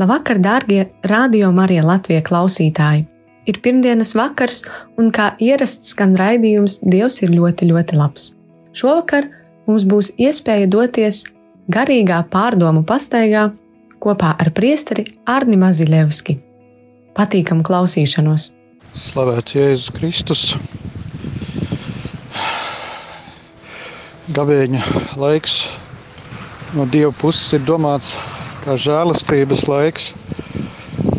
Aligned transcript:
Labvakar, 0.00 0.38
darbie 0.40 0.86
radio 1.04 1.50
Marija 1.52 1.82
Latvijas 1.84 2.22
klausītāji! 2.24 3.02
Ir 3.44 3.58
pirmdienas 3.60 4.14
vakars, 4.16 4.62
un 4.96 5.10
kā 5.12 5.26
ierasts 5.44 5.92
skan 5.92 6.14
raidījums 6.16 6.78
Dievs 6.80 7.18
ir 7.20 7.34
ļoti, 7.34 7.68
ļoti 7.68 7.98
labs. 8.00 8.30
Šovakar 8.72 9.28
mums 9.68 9.84
būs 9.84 10.08
iespēja 10.16 10.70
doties 10.72 11.26
garīgā 11.68 12.22
pārdomu 12.32 12.80
pastaigā 12.88 13.50
kopā 14.00 14.32
ar 14.40 14.52
priesteri 14.56 15.04
Arni 15.28 15.60
Maziļevski. 15.60 16.38
Patīkamu 17.20 17.68
klausīšanos! 17.68 18.54
Slavēts 18.96 19.58
Jēzus 19.58 19.92
Kristus! 20.00 20.48
Gavēņa 24.32 24.80
laiks 25.20 25.66
no 26.72 26.88
Dieva 26.88 27.12
puses 27.20 27.52
ir 27.52 27.68
domāts 27.68 28.16
kā 28.60 28.76
žēlastības 28.76 29.64
laiks, 29.70 30.10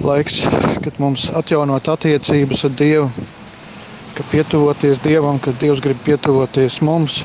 laiks, 0.05 0.41
kad 0.85 0.97
mums 1.01 1.27
atjaunot 1.33 1.89
attiecības 1.89 2.65
ar 2.67 2.73
Dievu, 2.77 3.07
ka 4.17 4.25
pietuvoties 4.31 5.01
Dievam, 5.01 5.39
kad 5.41 5.57
Dievs 5.61 5.81
grib 5.81 6.01
pietuvoties 6.05 6.81
mums. 6.85 7.21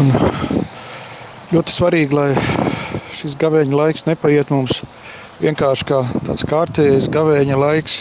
Un 0.00 0.10
ļoti 1.52 1.74
svarīgi, 1.74 2.16
lai 2.16 2.30
šis 3.14 3.36
gavēņa 3.40 3.76
laiks 3.78 4.06
nepaiet 4.08 4.50
mums 4.54 4.80
vienkārši 5.42 5.88
kā 5.90 6.00
tāds 6.24 6.46
kārtējs 6.48 7.10
gavēņa 7.12 7.58
laiks, 7.60 8.00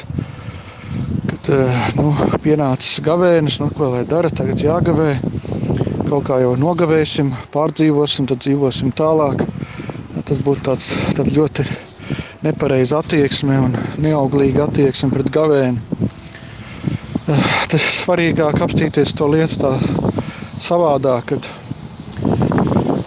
kad 1.30 1.52
nu, 1.99 2.13
pienācis 2.45 3.03
gavēnis, 3.03 3.59
nu, 3.61 3.69
ko 3.75 3.91
lai 3.97 4.05
dara, 4.09 4.31
tagad 4.31 4.63
jāgavē, 4.63 5.11
kaut 6.08 6.30
kā 6.30 6.39
jau 6.43 6.55
nogavēsim, 6.59 7.33
pārdzīvosim, 7.53 8.30
tad 8.31 8.43
dzīvosim 8.45 8.93
tālāk 8.95 9.43
tas 10.22 10.39
būtu 10.45 10.61
tāds, 10.67 10.92
tāds 11.17 11.33
ļoti 11.33 11.66
nepareiza 12.44 13.00
attieksme 13.02 13.58
un 13.58 13.78
neauglīga 14.03 14.67
attieksme 14.67 15.09
pret 15.14 15.31
gavēni. 15.33 15.81
Eh, 17.23 17.45
tas 17.72 17.83
svarīgāk 18.03 18.59
apstīties 18.66 19.16
to 19.16 19.30
lietu 19.31 19.58
tā 19.61 19.72
savādāk, 20.64 21.33
kad 21.33 21.47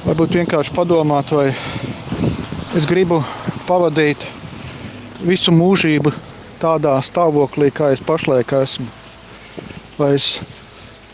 varbūt 0.06 0.38
vienkārši 0.40 0.72
padomāt, 0.76 1.32
vai 1.36 1.50
es 2.76 2.88
gribu 2.88 3.20
pavadīt 3.68 4.24
visu 5.26 5.52
mūžību 5.52 6.12
tādā 6.62 6.96
stāvoklī, 7.04 7.70
kā 7.74 7.90
es 7.92 8.00
pašlaik 8.04 8.52
esmu. 8.56 8.88
Vai 9.96 10.10
es 10.16 10.40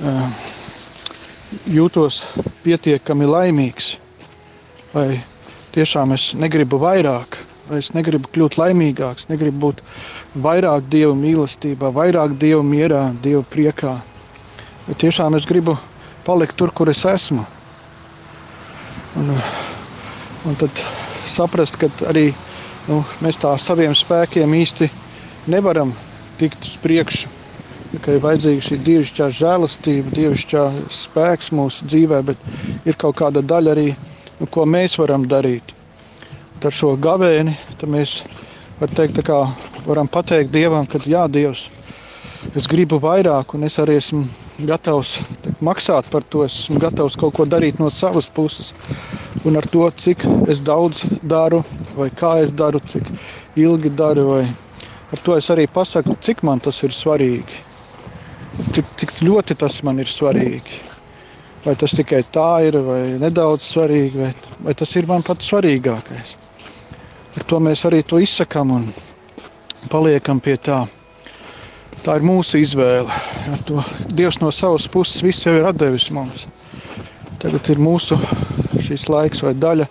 uh, 0.03 0.31
jūtos 1.71 2.23
pietiekami 2.65 3.29
laimīgs, 3.31 3.93
vai 4.95 5.23
tiešām 5.73 6.13
es 6.17 6.33
negribu 6.37 6.79
vairāk, 6.83 7.39
vai 7.69 7.81
es 7.81 7.93
negribu 7.97 8.29
kļūt 8.35 8.59
laimīgāks, 8.61 9.29
negribu 9.31 9.69
būt 9.69 9.83
vairāk 10.45 10.89
dievu 10.93 11.15
mīlestībā, 11.19 11.93
vairāk 11.97 12.37
dievu 12.41 12.63
mierā, 12.67 13.07
dievu 13.25 13.45
priekā. 13.53 13.97
Bet 14.87 15.01
tiešām 15.03 15.37
es 15.39 15.47
gribu 15.49 15.77
palikt 16.27 16.59
tur, 16.59 16.73
kur 16.75 16.91
es 16.93 17.05
esmu. 17.09 17.45
Un, 19.21 19.35
un 20.49 20.59
tad 20.61 20.85
saprast, 21.29 21.79
ka 21.81 21.91
arī 22.11 22.31
nu, 22.89 23.03
mēs 23.25 23.39
tā 23.41 23.53
saviem 23.61 23.95
spēkiem 23.97 24.55
īsti 24.59 24.91
nevaram 25.53 25.93
tikt 26.41 26.67
uz 26.67 26.77
priekšu. 26.83 27.31
Ka 28.03 28.15
ir 28.17 28.23
vajadzīga 28.25 28.65
šī 28.65 28.79
dievišķā 28.87 29.27
žēlastība, 29.37 30.15
dievišķā 30.17 30.63
spēks 30.97 31.51
mūsu 31.53 31.85
dzīvē, 31.91 32.23
bet 32.25 32.89
ir 32.89 32.97
kaut 32.97 33.19
kāda 33.21 33.43
daļa 33.45 33.75
arī 33.75 33.91
nu, 34.43 34.51
ko 34.51 34.67
mēs 34.67 34.99
varam 34.99 35.29
darīt. 35.31 35.71
Ar 36.63 36.75
šo 36.75 36.97
gavēni 36.99 37.55
mēs 37.91 38.21
teikt, 38.95 39.21
kā, 39.27 39.39
varam 39.87 40.11
pateikt 40.11 40.51
Dievam, 40.55 40.87
ka 40.87 40.99
jā, 41.07 41.25
Dievs, 41.31 41.69
es 42.59 42.67
gribu 42.71 42.99
vairāk, 43.03 43.55
un 43.55 43.67
es 43.67 43.79
arī 43.83 43.97
esmu 43.99 44.25
gatavs 44.67 45.17
teikt, 45.43 45.63
maksāt 45.63 46.11
par 46.11 46.27
to. 46.31 46.45
Es 46.47 46.65
esmu 46.65 46.83
gatavs 46.83 47.19
kaut 47.19 47.35
ko 47.39 47.47
darīt 47.47 47.79
no 47.83 47.91
savas 47.91 48.31
puses. 48.31 48.73
Un 49.47 49.59
ar 49.59 49.67
to, 49.71 49.89
cik 49.91 50.27
daudz 50.63 51.03
daru, 51.23 51.63
vai 51.99 52.11
kā 52.15 52.37
es 52.43 52.55
daru, 52.55 52.83
cik 52.83 53.11
ilgi 53.59 53.91
daru, 53.99 54.29
vai 54.35 54.45
ar 55.13 55.23
to 55.23 55.35
es 55.39 55.51
arī 55.55 55.67
pasaku, 55.71 56.19
cik 56.23 56.43
man 56.47 56.63
tas 56.63 56.83
ir 56.87 56.95
svarīgi. 56.95 57.63
Cik, 58.75 58.97
cik 59.03 59.19
ļoti 59.23 59.59
tas 59.59 59.83
man 59.87 60.03
ir 60.03 60.11
svarīgi. 60.11 60.92
Vai 61.63 61.77
tas 61.79 61.93
tikai 61.95 62.25
tā 62.35 62.49
ir, 62.67 62.75
vai 62.83 63.03
nedaudz 63.23 63.69
svarīgi, 63.71 64.19
vai, 64.19 64.31
vai 64.67 64.73
tas 64.75 64.97
ir 64.99 65.07
man 65.07 65.23
pats 65.23 65.47
svarīgākais. 65.47 66.35
Ar 67.39 67.45
to 67.49 67.61
mēs 67.63 67.85
arī 67.87 68.01
to 68.03 68.19
izsakām 68.19 68.73
un 68.75 68.89
paliekam 69.93 70.41
pie 70.43 70.57
tā. 70.59 70.81
Tā 72.03 72.17
ir 72.19 72.27
mūsu 72.27 72.59
izvēle. 72.59 73.15
To 73.69 73.85
Dievs 74.11 74.41
no 74.43 74.51
savas 74.51 74.89
puses 74.91 75.23
visu 75.23 75.49
jau 75.49 75.61
ir 75.61 75.69
devis 75.79 76.09
mums. 76.11 76.49
Tagad 77.43 77.71
ir 77.71 77.79
mūsu 77.83 78.19
šis 78.83 79.07
laiks 79.11 79.45
vai 79.47 79.55
daļa, 79.55 79.87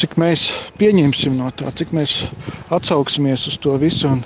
cik 0.00 0.18
mēs 0.20 0.50
pieņemsim 0.76 1.40
no 1.40 1.48
tā, 1.56 1.72
cik 1.72 1.96
mēs 1.96 2.26
atsauksimies 2.72 3.48
uz 3.48 3.56
to 3.60 3.78
visu. 3.80 4.12
Un, 4.12 4.20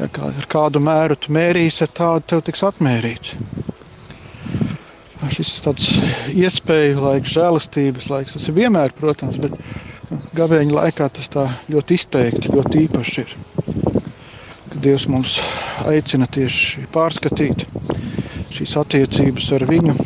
ja 0.00 0.08
kā, 0.08 0.32
ar 0.32 0.48
kādu 0.48 0.80
mēru 0.80 1.20
tu 1.20 1.36
mērīsi, 1.36 1.84
ar 1.84 1.92
tādu 2.00 2.28
tev 2.32 2.44
tiks 2.48 2.64
atmērīts 2.72 3.36
šis 5.34 5.50
tāds 5.64 5.88
iespēju 6.30 7.02
laiks, 7.02 7.34
žēlastības 7.34 8.08
laiks. 8.12 8.36
Tas 8.36 8.48
ir 8.48 8.56
vienmēr, 8.58 8.94
protams, 8.98 9.40
bet 9.42 9.56
nu, 10.10 10.20
gavēņa 10.38 10.76
laikā 10.78 11.08
tas 11.16 11.30
tā 11.32 11.48
ļoti 11.72 11.98
izteikti, 11.98 12.52
ļoti 12.54 12.84
īpaši 12.86 13.24
ir. 13.24 13.34
Kad 14.70 14.78
Dievs 14.84 15.08
mums 15.10 15.38
aicina 15.88 16.28
tieši 16.30 16.86
pārskatīt 16.94 17.66
šīs 18.54 18.76
attiecības 18.78 19.50
ar 19.56 19.66
viņu, 19.70 19.96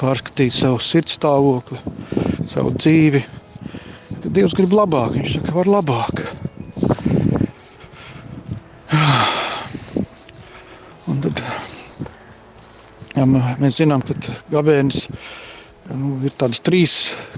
pārskatīt 0.00 0.54
savu 0.54 0.78
sirdstāvokli, 0.84 1.80
savu 2.50 2.74
dzīvi. 2.78 3.24
Kad 4.20 4.30
Dievs 4.36 4.54
grib 4.58 4.74
labāk, 4.76 5.16
viņš 5.16 5.36
saka, 5.38 5.56
var 5.56 5.70
labāk. 5.78 6.24
Ja, 13.20 13.26
mēs 13.28 13.76
zinām, 13.76 14.00
ka 14.00 14.14
gavēnis 14.48 15.02
nu, 15.92 16.14
ir 16.24 16.32
tādas 16.40 16.62
trīs 16.64 16.92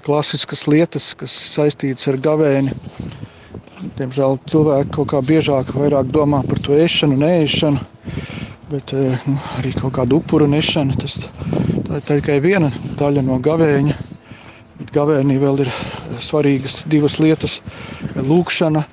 klasiskas 0.07 0.69
lietas, 0.71 1.09
kas 1.19 1.33
saistītas 1.57 2.07
ar 2.13 2.21
gavēni. 2.23 2.71
Diemžēl 3.99 4.37
cilvēki 4.53 4.93
kaut 4.95 5.09
kā 5.11 5.23
biežāk 5.27 5.73
domā 6.15 6.45
par 6.47 6.61
to 6.63 6.77
ēšanu, 6.79 7.17
neēšanu, 7.19 7.83
bet 8.71 8.95
eh, 8.95 9.25
nu, 9.27 9.35
arī 9.59 9.73
kaut 9.81 9.97
kādu 9.97 10.21
upuru 10.23 10.47
nešanu. 10.53 10.95
Tas, 11.03 11.19
tā 11.89 11.99
ir 11.99 12.07
tikai 12.13 12.39
viena 12.45 12.71
daļa 13.01 13.25
no 13.27 13.41
gavēņa. 13.43 13.97
Bet 14.79 14.95
gavēnī 14.95 15.41
vēl 15.43 15.65
ir 15.65 15.73
svarīgas 16.23 16.85
divas 16.87 17.19
lietas- 17.19 17.59
lūkšana 18.31 18.85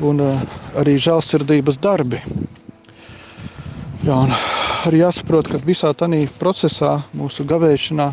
un 0.00 0.24
eh, 0.24 0.48
arī 0.80 0.96
žēlsirdības 0.96 1.82
darbi. 1.84 2.24
Jā, 4.08 4.24
arī 4.88 5.02
jāsaprot, 5.02 5.50
ka 5.50 5.60
visā 5.64 5.92
tajā 5.96 6.26
procesā, 6.40 6.94
mūsu 7.16 7.44
gavēšanā, 7.48 8.08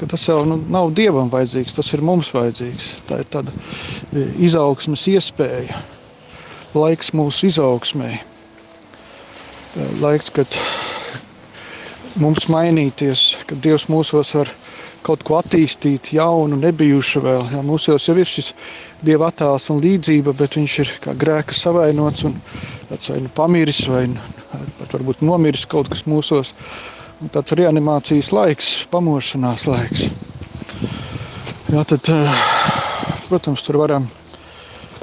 ka 0.00 0.08
tas 0.10 0.26
jau 0.26 0.40
nu, 0.48 0.58
nav 0.70 0.90
dievam 0.96 1.30
vajadzīgs, 1.32 1.76
tas 1.76 1.92
ir 1.94 2.02
mums 2.04 2.32
vajadzīgs. 2.34 2.88
Tā 3.08 3.20
ir 3.22 3.30
tāda 3.30 3.54
e, 3.54 4.26
izaugsmes 4.46 5.06
iespēja, 5.12 5.82
laiks 6.74 7.12
mūsu 7.14 7.48
izaugsmēji. 7.50 8.20
E, 8.20 9.88
laiks, 10.02 10.32
kad 10.34 10.58
mums 12.20 12.48
mainīties, 12.50 13.34
kad 13.48 13.62
Dievs 13.62 13.88
mūsos 13.90 14.34
var 14.38 14.50
kaut 15.04 15.22
ko 15.26 15.38
attīstīt, 15.38 16.12
jaunu, 16.16 16.56
nebijušu 16.60 17.22
vēl. 17.24 17.44
Jā, 17.52 17.60
mūsu 17.66 17.92
jau 17.92 18.16
ir 18.16 18.28
šis 18.28 18.52
dieva 19.04 19.28
attēls 19.28 19.68
un 19.74 19.82
līdzība, 19.84 20.32
bet 20.38 20.56
viņš 20.56 20.78
ir 20.84 20.92
kā 21.04 21.14
grēka 21.18 21.56
savainots 21.56 22.24
un 22.28 22.38
vai 22.90 23.20
nu 23.20 23.30
pamiris, 23.34 23.84
vai 23.90 24.06
pat 24.78 24.92
varbūt 24.94 25.22
nomiris 25.24 25.66
kaut 25.66 25.88
kas 25.92 26.04
mūsos. 26.06 26.54
un 27.22 27.30
tāds 27.30 27.54
reanimācijas 27.56 28.32
laiks, 28.34 28.68
pamošanās 28.90 29.68
laiks. 29.70 30.08
Jā, 31.72 31.84
tad, 31.88 32.08
eh, 32.10 32.42
protams, 33.28 33.62
tur 33.62 33.78
varam 33.80 34.08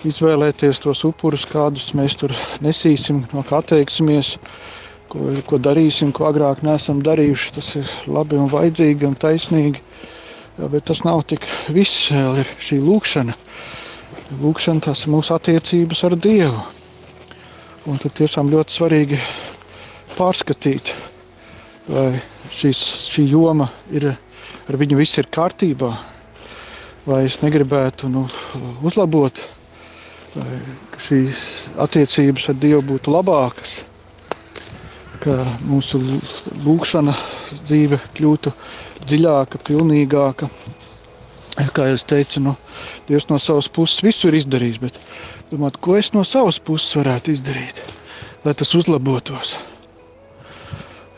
izvēlēties 0.06 0.82
tos 0.84 1.04
upurus, 1.08 1.46
kādus 1.46 1.94
mēs 1.98 2.18
tur 2.20 2.34
nesīsim, 2.62 3.24
no 3.34 3.44
kā 3.48 3.62
atteiksimies, 3.62 4.38
ko, 5.12 5.28
ko 5.48 5.60
darīsim, 5.60 6.12
ko 6.16 6.28
agrāk 6.30 6.62
neesam 6.66 7.02
darījuši. 7.04 7.54
Tas 7.58 7.70
ir 7.82 7.92
labi 8.08 8.40
un 8.40 8.50
vajadzīgi 8.52 9.08
un 9.10 9.18
taisnīgi. 9.20 9.84
Bet 10.62 10.86
tas 10.92 11.04
nav 11.08 11.24
tik 11.32 11.46
viss, 11.74 12.08
vēl 12.14 12.42
ir 12.44 12.50
šī 12.62 12.80
lūkšana. 12.86 13.36
Lūkšana 14.42 14.84
tas 14.88 15.06
ir 15.06 15.12
mūsu 15.16 15.34
attiecības 15.36 16.04
ar 16.08 16.16
Dievu. 16.24 16.62
Un 17.90 17.98
tad 17.98 18.14
tiešām 18.20 18.52
ļoti 18.54 18.76
svarīgi 18.76 19.18
pārskatīt, 20.14 20.92
vai 21.90 22.12
šīs, 22.54 22.82
šī 23.10 23.26
joma 23.32 23.66
ir, 23.96 24.12
ar 24.70 24.78
viņu 24.78 25.00
viss 25.00 25.18
ir 25.18 25.30
kārtībā, 25.34 25.90
vai 27.10 27.24
es 27.26 27.40
negribētu 27.42 28.12
nu, 28.14 28.28
uzlabot, 28.86 29.42
vai 30.36 30.60
šīs 31.02 31.42
attiecības 31.88 32.52
ar 32.54 32.60
Dievu 32.62 32.84
būtu 32.94 33.16
labākas, 33.16 33.80
ka 35.22 35.38
mūsu 35.70 36.00
lūkšana 36.66 37.14
dzīve 37.66 38.00
kļūtu 38.18 38.54
dziļāka, 39.06 39.62
pilnīgāka. 39.68 40.50
Kā 41.76 41.90
jau 41.90 41.98
teicu, 42.08 42.42
nu, 42.46 42.54
Dievs 43.10 43.28
no 43.30 43.38
savas 43.42 43.68
puses 43.70 44.02
visu 44.06 44.30
ir 44.30 44.40
izdarījis, 44.40 44.80
bet 44.82 45.00
domāt, 45.52 45.78
ko 45.84 45.98
es 46.00 46.14
no 46.16 46.24
savas 46.28 46.62
puses 46.64 46.96
varētu 46.98 47.36
izdarīt, 47.36 47.84
lai 48.46 48.54
tas 48.58 48.72
uzlabotos. 48.78 49.58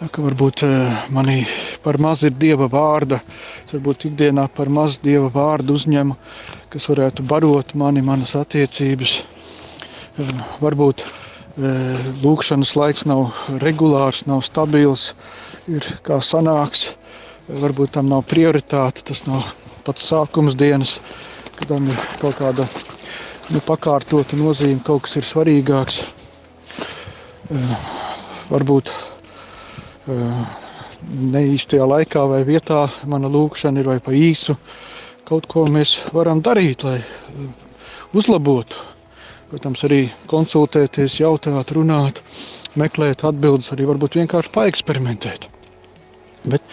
Ja, 0.01 0.09
varbūt 0.11 0.65
eh, 0.67 1.03
manī 1.15 1.43
par 1.83 1.95
maz 2.01 2.25
ir 2.27 2.33
dieva 2.35 2.67
vārda, 2.67 3.21
varbūt 3.71 4.09
ikdienā 4.09 4.49
par 4.57 4.67
maz 4.73 4.97
dieva 5.05 5.29
vārdu 5.31 5.77
uzņemu, 5.77 6.17
kas 6.73 6.89
varētu 6.91 7.23
barot 7.29 7.71
mani, 7.79 8.03
manas 8.03 8.33
attiecības. 8.35 9.13
Eh, 10.19 10.33
varbūt 10.59 11.05
lūkšanas 11.57 12.73
laiks 12.75 13.05
nav 13.05 13.33
regulārs, 13.61 14.23
nav 14.25 14.41
stabils, 14.45 15.13
ir 15.69 15.85
kā 16.05 16.17
sanāks. 16.21 16.93
Varbūt 17.43 17.91
tam 17.97 18.07
nav 18.09 18.23
prioritāte, 18.25 19.03
tas 19.03 19.25
nav 19.27 19.43
pats 19.83 20.05
sākums 20.09 20.55
dienas, 20.55 20.99
kad 21.57 21.67
tam 21.73 21.87
ir 21.91 21.97
kaut 22.21 22.37
kāda 22.39 22.65
nu, 23.51 23.59
pakārtota 23.67 24.39
nozīme, 24.39 24.79
kaut 24.87 25.03
kas 25.05 25.17
ir 25.19 25.27
svarīgāks. 25.27 25.99
Varbūt 28.49 28.93
ne 30.07 31.43
īstajā 31.51 31.85
laikā 31.85 32.23
vai 32.31 32.41
vietā 32.47 32.85
mana 33.05 33.27
lūkšana 33.27 33.83
ir 33.83 33.91
vai 33.91 33.99
pa 33.99 34.15
īsu. 34.15 34.55
Kaut 35.27 35.45
ko 35.51 35.67
mēs 35.71 35.99
varam 36.15 36.41
darīt, 36.43 36.83
lai 36.87 37.01
uzlabotu. 38.15 38.92
Protams, 39.53 39.83
arī 39.85 40.01
konsultēties, 40.31 41.19
jautāt, 41.21 41.71
runāt, 41.77 42.23
meklēt 42.81 43.21
atbildes, 43.29 43.69
arī 43.75 43.85
varbūt 43.91 44.17
vienkārši 44.17 44.49
paeksperimentēt. 44.55 45.45
Bet 46.49 46.65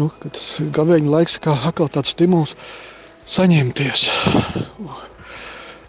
nu, 0.00 0.10
tas 0.26 0.56
gabeņa 0.74 1.12
laiks 1.14 1.38
kā 1.46 1.54
atkal 1.70 1.88
tāds 1.94 2.16
stimuls 2.16 2.56
saņemties 3.38 4.08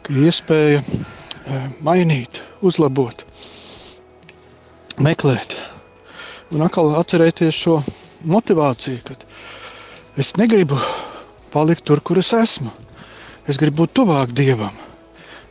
ka 0.07 0.15
iespēja 0.23 0.79
e, 0.79 1.57
mainīt, 1.83 2.39
uzlabot, 2.63 3.25
meklēt. 5.03 5.57
Un 6.55 6.63
atkal 6.63 6.93
atcerēties 6.95 7.59
šo 7.59 7.81
motivāciju, 8.23 9.01
ka 9.03 9.17
es 10.23 10.31
negribu 10.39 10.79
palikt 11.51 11.83
tur, 11.89 11.99
kur 11.99 12.21
es 12.23 12.31
esmu. 12.37 12.71
Es 13.51 13.59
gribu 13.59 13.83
būt 13.83 13.97
tuvāk 13.99 14.31
Dievam. 14.35 14.75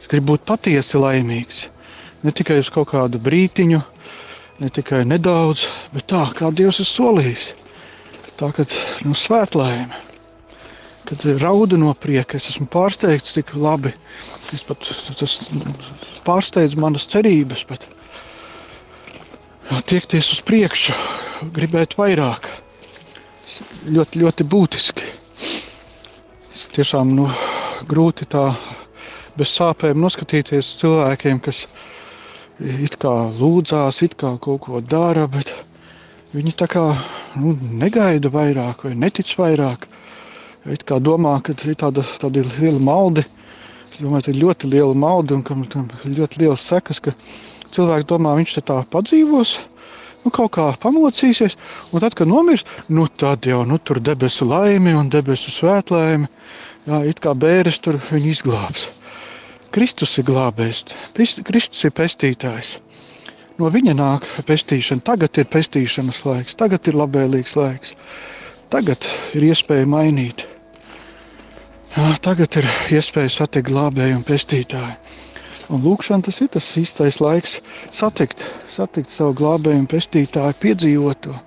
Es 0.06 0.10
gribu 0.12 0.36
būt 0.36 0.46
patiesi 0.46 1.00
laimīgs. 1.02 1.64
Ne 2.22 2.30
tikai 2.30 2.60
uz 2.62 2.70
kaut 2.70 2.92
kādu 2.92 3.18
brītiņu, 3.18 3.80
ne 4.62 4.68
tikai 4.70 5.02
nedaudz, 5.02 5.66
bet 5.90 6.06
tā, 6.14 6.22
kā 6.38 6.52
Dievs 6.54 6.78
ir 6.78 6.86
solījis. 6.86 7.48
Tā 8.38 8.52
kā 8.54 8.62
nu, 9.02 9.18
svētlaime 9.18 10.06
kad 11.06 11.24
raudu 11.42 11.78
no 11.78 11.90
prieka. 11.94 12.38
Es 12.38 12.48
esmu 12.50 12.66
pārsteigts, 12.70 13.34
cik 13.36 13.54
labi. 13.58 13.92
Es 14.54 14.62
pat, 14.66 14.86
tas 15.18 15.36
pārsteidz 16.26 16.78
manas 16.78 17.06
cerības, 17.10 17.62
bet 17.66 17.86
tiekties 19.90 20.32
uz 20.34 20.42
priekšu, 20.46 20.94
gribēt 21.54 21.98
vairāk. 21.98 22.46
Ļoti, 23.90 24.22
ļoti 24.22 24.46
būtiski. 24.50 25.10
Es 26.54 26.66
tiešām 26.74 27.14
nu, 27.14 27.28
grūti 27.90 28.26
tā 28.30 28.48
bez 29.36 29.52
sāpēm 29.52 30.00
noskatīties 30.00 30.74
cilvēkiem, 30.80 31.40
kas 31.44 31.66
it 32.60 32.96
kā 33.00 33.14
lūdzās, 33.36 34.02
it 34.06 34.16
kā 34.20 34.36
kaut 34.42 34.62
ko 34.64 34.80
dara, 34.80 35.26
bet 35.28 35.52
viņi 36.32 36.54
tā 36.56 36.68
kā 36.72 36.84
nu, 37.36 37.54
negaida 37.82 38.32
vairāk 38.32 38.86
vai 38.86 38.94
netic 38.96 39.30
vairāk. 39.38 39.86
It 40.66 40.82
kā 40.88 40.98
domā, 40.98 41.36
ka 41.46 41.54
ir 41.54 41.76
tāda, 41.78 42.02
tāda 42.18 42.42
liela 42.56 42.80
malde. 42.82 43.22
Es 43.92 44.00
domāju, 44.00 44.26
ka 44.26 44.32
ir 44.32 44.40
ļoti 44.42 44.70
liela 44.72 44.96
malde 44.98 45.36
un 45.36 45.44
ka 45.46 45.54
tam 45.70 45.86
ļoti 46.02 46.42
liels 46.42 46.64
sekas, 46.66 46.98
ka 47.00 47.14
cilvēks 47.76 48.08
domā, 48.10 48.34
viņš 48.40 48.56
te 48.56 48.64
tā 48.72 48.80
padzīvos. 48.90 49.56
Nu, 50.24 50.32
kaut 50.34 50.56
kā 50.56 50.64
pamocīsies, 50.82 51.54
un 51.94 52.02
tad, 52.02 52.16
kad 52.18 52.26
nomirs, 52.26 52.64
nu, 52.90 53.04
tad 53.06 53.46
jau 53.46 53.60
nu, 53.68 53.78
tur 53.78 54.00
debesu 54.02 54.48
laimi 54.48 54.96
un 54.98 55.06
debesu 55.12 55.54
svētlaimi. 55.54 56.26
Jā, 56.86 57.04
it 57.06 57.22
kā 57.22 57.30
bērns 57.34 57.78
tur 57.82 58.00
viņu 58.10 58.32
izglābs. 58.32 58.88
Kristus 59.74 60.16
ir 60.20 60.26
glābējs, 60.28 60.84
Kristus 61.16 61.84
ir 61.88 61.94
pestītājs. 61.96 62.76
No 63.56 63.70
viņa 63.72 63.94
nāk 63.96 64.26
pestīšana. 64.48 65.04
Tagad 65.04 65.38
ir 65.40 65.48
pestīšanas 65.48 66.20
laiks, 66.26 66.56
tagad 66.60 66.88
ir 66.90 66.98
labvēlīgs 67.00 67.56
laiks. 67.56 67.94
Tagad 68.72 69.06
ir 69.38 69.46
iespēja 69.48 69.88
mainīt. 69.88 70.44
Jā, 71.96 72.10
tagad 72.20 72.58
ir 72.60 72.68
iespēja 72.92 73.32
satikt 73.32 73.70
glābēju 73.70 74.18
un 74.18 74.26
pestītāju. 74.28 74.98
Un 75.72 75.82
lūkšana 75.82 76.26
tas 76.26 76.36
ir 76.44 76.50
tas 76.52 76.66
īstais 76.78 77.16
laiks 77.22 77.56
satikt, 77.96 78.44
satikt 78.70 79.10
savu 79.10 79.32
glābēju 79.40 79.82
un 79.82 79.88
pestītāju, 79.90 80.58
piedzīvot 80.62 81.22
to. 81.24 81.38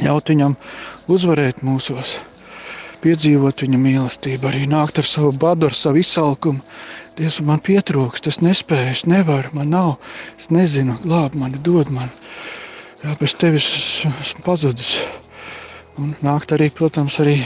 Ļaut 0.00 0.32
viņam 0.32 0.56
uzvarēt 1.12 1.60
mūsos, 1.66 2.16
piedzīvot 3.04 3.64
viņa 3.64 3.78
mīlestību, 3.80 4.48
arī 4.50 4.66
nākt 4.70 5.00
ar 5.00 5.08
savu 5.08 5.32
badu, 5.32 5.68
ar 5.68 5.76
savu 5.76 6.00
izsalkumu. 6.02 6.62
Dievs 7.18 7.40
man 7.44 7.60
pietrūkst, 7.64 8.28
es 8.30 8.40
nespēju, 8.44 8.92
es 8.94 9.04
nevaru, 9.10 9.50
man 9.56 9.72
nav, 9.74 9.90
es 10.38 10.48
nezinu, 10.54 10.96
glāb 11.04 11.34
mani, 11.36 11.60
dod 11.66 11.90
man. 11.92 12.12
Jā, 13.02 13.16
bez 13.20 13.34
tevis 13.40 13.66
esmu 14.10 14.44
pazudis. 14.46 14.94
Un 16.00 16.14
nākt 16.24 16.54
arī, 16.56 16.70
protams, 16.72 17.18
arī 17.20 17.40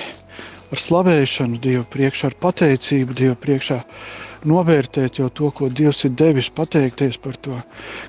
ar 0.74 0.80
slavēšanu 0.82 1.60
Dievu 1.62 1.86
priekšā, 1.90 2.30
ar 2.30 2.38
pateicību 2.42 3.16
Dievu 3.18 3.38
priekšā, 3.40 3.80
novērtēt 4.48 5.18
jau 5.20 5.28
to, 5.32 5.50
ko 5.54 5.68
Dievs 5.68 6.04
ir 6.08 6.12
devis, 6.18 6.50
pateikties 6.54 7.18
par 7.22 7.36
to. 7.44 7.56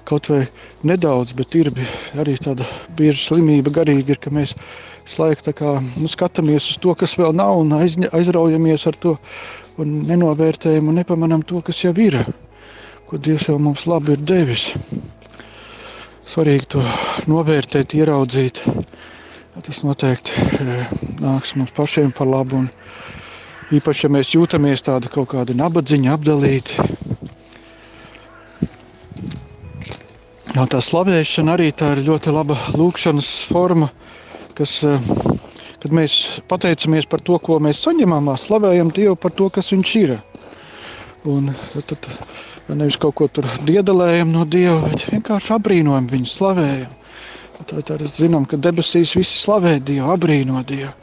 Kaut 0.08 0.30
vai 0.32 0.42
nedaudz, 0.88 1.34
bet 1.38 1.56
ir 1.60 1.72
arī 2.20 2.36
tāda 2.42 2.68
bieža 2.98 3.22
slimība 3.24 3.74
garīgi, 3.76 4.16
ir, 4.16 4.22
ka 4.22 4.34
mēs 4.34 4.56
kā, 5.56 5.76
nu, 5.96 6.10
skatāmies 6.12 6.70
uz 6.74 6.80
to, 6.82 6.96
kas 6.96 7.18
vēl 7.18 7.36
nav 7.38 7.64
un 7.64 7.74
aizņa, 7.80 8.12
aizraujamies 8.16 8.88
ar 8.88 9.00
to 9.02 9.18
un 9.82 9.98
nenovērtējam 10.10 10.88
un 10.90 11.02
nepamanām 11.02 11.44
to, 11.44 11.62
kas 11.62 11.84
jau 11.84 11.94
ir, 11.98 12.22
ko 13.10 13.18
Dievs 13.18 13.50
jau 13.50 13.60
mums 13.60 13.88
labi 13.88 14.16
ir 14.16 14.24
devis. 14.24 14.72
Svarīgi 16.26 16.72
to 16.74 16.88
novērtēt, 17.30 17.94
ieraudzīt 17.94 18.64
Tas 19.64 19.78
noteikti 19.88 20.34
eh, 20.60 20.90
nāks 21.24 21.54
mums 21.56 21.72
pašiem 21.72 22.10
par 22.12 22.28
labu. 22.28 22.58
Un 22.60 22.66
īpaši, 23.74 24.06
ja 24.06 24.12
mēs 24.14 24.34
jūtamies 24.36 24.86
tādi 24.86 25.10
kaut 25.14 25.32
kādi 25.34 25.56
nabadzīņi, 25.58 26.12
apdalīti. 26.14 26.86
Jā, 30.56 30.64
tā 30.72 30.80
slavēšana 30.80 31.58
arī 31.58 31.72
tā 31.76 31.96
ir 31.96 32.06
ļoti 32.06 32.32
laba 32.32 32.56
lūkšanas 32.78 33.32
forma, 33.50 33.90
kas, 34.56 34.78
eh, 34.88 35.10
kad 35.84 35.92
mēs 35.92 36.40
pateicamies 36.48 37.10
par 37.10 37.20
to, 37.26 37.40
ko 37.40 37.60
mēs 37.60 37.82
saņemam, 37.84 38.32
slavējam 38.38 38.94
Dievu 38.94 39.16
par 39.16 39.32
to, 39.32 39.50
kas 39.50 39.72
Viņš 39.72 39.96
ir. 40.04 40.22
Un 41.26 41.54
tad 41.88 42.08
nevis 42.70 42.98
kaut 42.98 43.16
ko 43.16 43.28
tur 43.28 43.48
diedelējam 43.66 44.32
no 44.32 44.46
Dieva, 44.46 44.80
bet 44.88 45.08
vienkārši 45.10 45.56
apbrīnojam 45.58 46.08
viņu, 46.10 46.30
slavējam. 46.30 46.94
Tad, 47.66 47.84
tad 47.88 48.02
zinām, 48.14 48.46
ka 48.46 48.58
debesīs 48.58 49.16
visi 49.18 49.38
slavē 49.40 49.80
Dievu, 49.80 50.12
apbrīno 50.14 50.64
Dievu. 50.66 50.94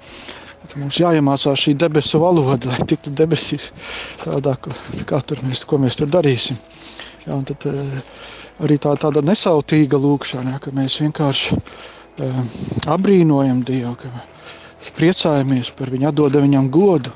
Mums 0.81 0.99
jāiemācās 1.03 1.65
šī 1.67 1.75
debesu 1.77 2.21
valoda, 2.23 2.71
lai 2.73 2.87
tiktu 2.89 3.13
debesīs 3.19 3.71
tādā, 4.23 4.57
kā 5.09 5.21
tur 5.27 5.43
mēs, 5.45 5.67
ko 5.69 5.81
mēs 5.83 5.99
tur 6.01 6.09
darīsim. 6.13 6.57
Jā, 7.27 7.37
tad, 7.51 7.67
eh, 7.69 7.99
arī 8.65 8.79
tā 8.81 8.95
tāda 8.97 9.23
nesautīga 9.25 10.01
lūkšana, 10.01 10.57
ja, 10.57 10.63
ka 10.63 10.73
mēs 10.75 11.01
vienkārši 11.03 11.61
abrīnojam 12.93 13.63
Dievu, 13.65 13.95
ka 13.97 14.11
mēs 14.13 14.93
priecājamies 14.97 15.73
par 15.77 15.93
viņu, 15.93 16.09
atdodam 16.11 16.45
viņam 16.47 16.71
godu. 16.73 17.13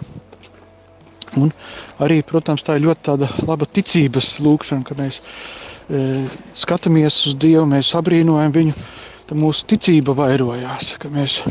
Un 1.36 1.50
arī, 2.00 2.22
protams, 2.24 2.64
tā 2.64 2.78
ir 2.78 2.86
ļoti 2.86 3.16
laba 3.46 3.66
ticības 3.66 4.38
lūkšana, 4.40 4.86
ka 4.86 4.96
mēs 4.96 5.20
e, 5.20 6.24
skatāmies 6.56 7.18
uz 7.28 7.34
Dievu, 7.36 7.66
mēs 7.68 7.92
abrīnojam 7.98 8.54
viņu, 8.54 8.76
tad 9.28 9.36
mūsu 9.36 9.66
ticība 9.68 10.14
vairojās, 10.16 10.94
ka 11.02 11.10
mēs, 11.12 11.42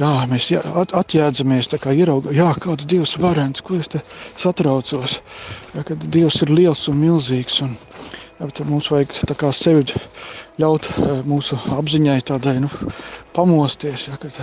jā, 0.00 0.12
mēs 0.30 0.50
jā, 0.52 0.62
atjēdzamies, 1.00 1.70
kā 1.82 1.94
ieraugam, 1.96 2.34
jā, 2.36 2.48
kāds 2.62 2.88
Dievs 2.88 3.16
varens, 3.22 3.62
ko 3.64 3.80
es 3.80 3.90
satraucos, 4.40 5.20
jā, 5.74 5.84
kad 5.86 6.06
Dievs 6.12 6.40
ir 6.44 6.52
liels 6.52 6.86
un 6.92 7.00
milzīgs, 7.00 7.60
un 7.64 7.76
jā, 8.40 8.50
mums 8.68 8.90
vajag 8.92 9.36
kā 9.40 9.52
sevi 9.56 9.96
ļaut 10.60 10.88
mūsu 11.28 11.58
apziņai 11.76 12.20
tādai, 12.28 12.58
nu, 12.64 12.72
pamosties, 13.36 14.08
jā, 14.10 14.18
kad 14.20 14.40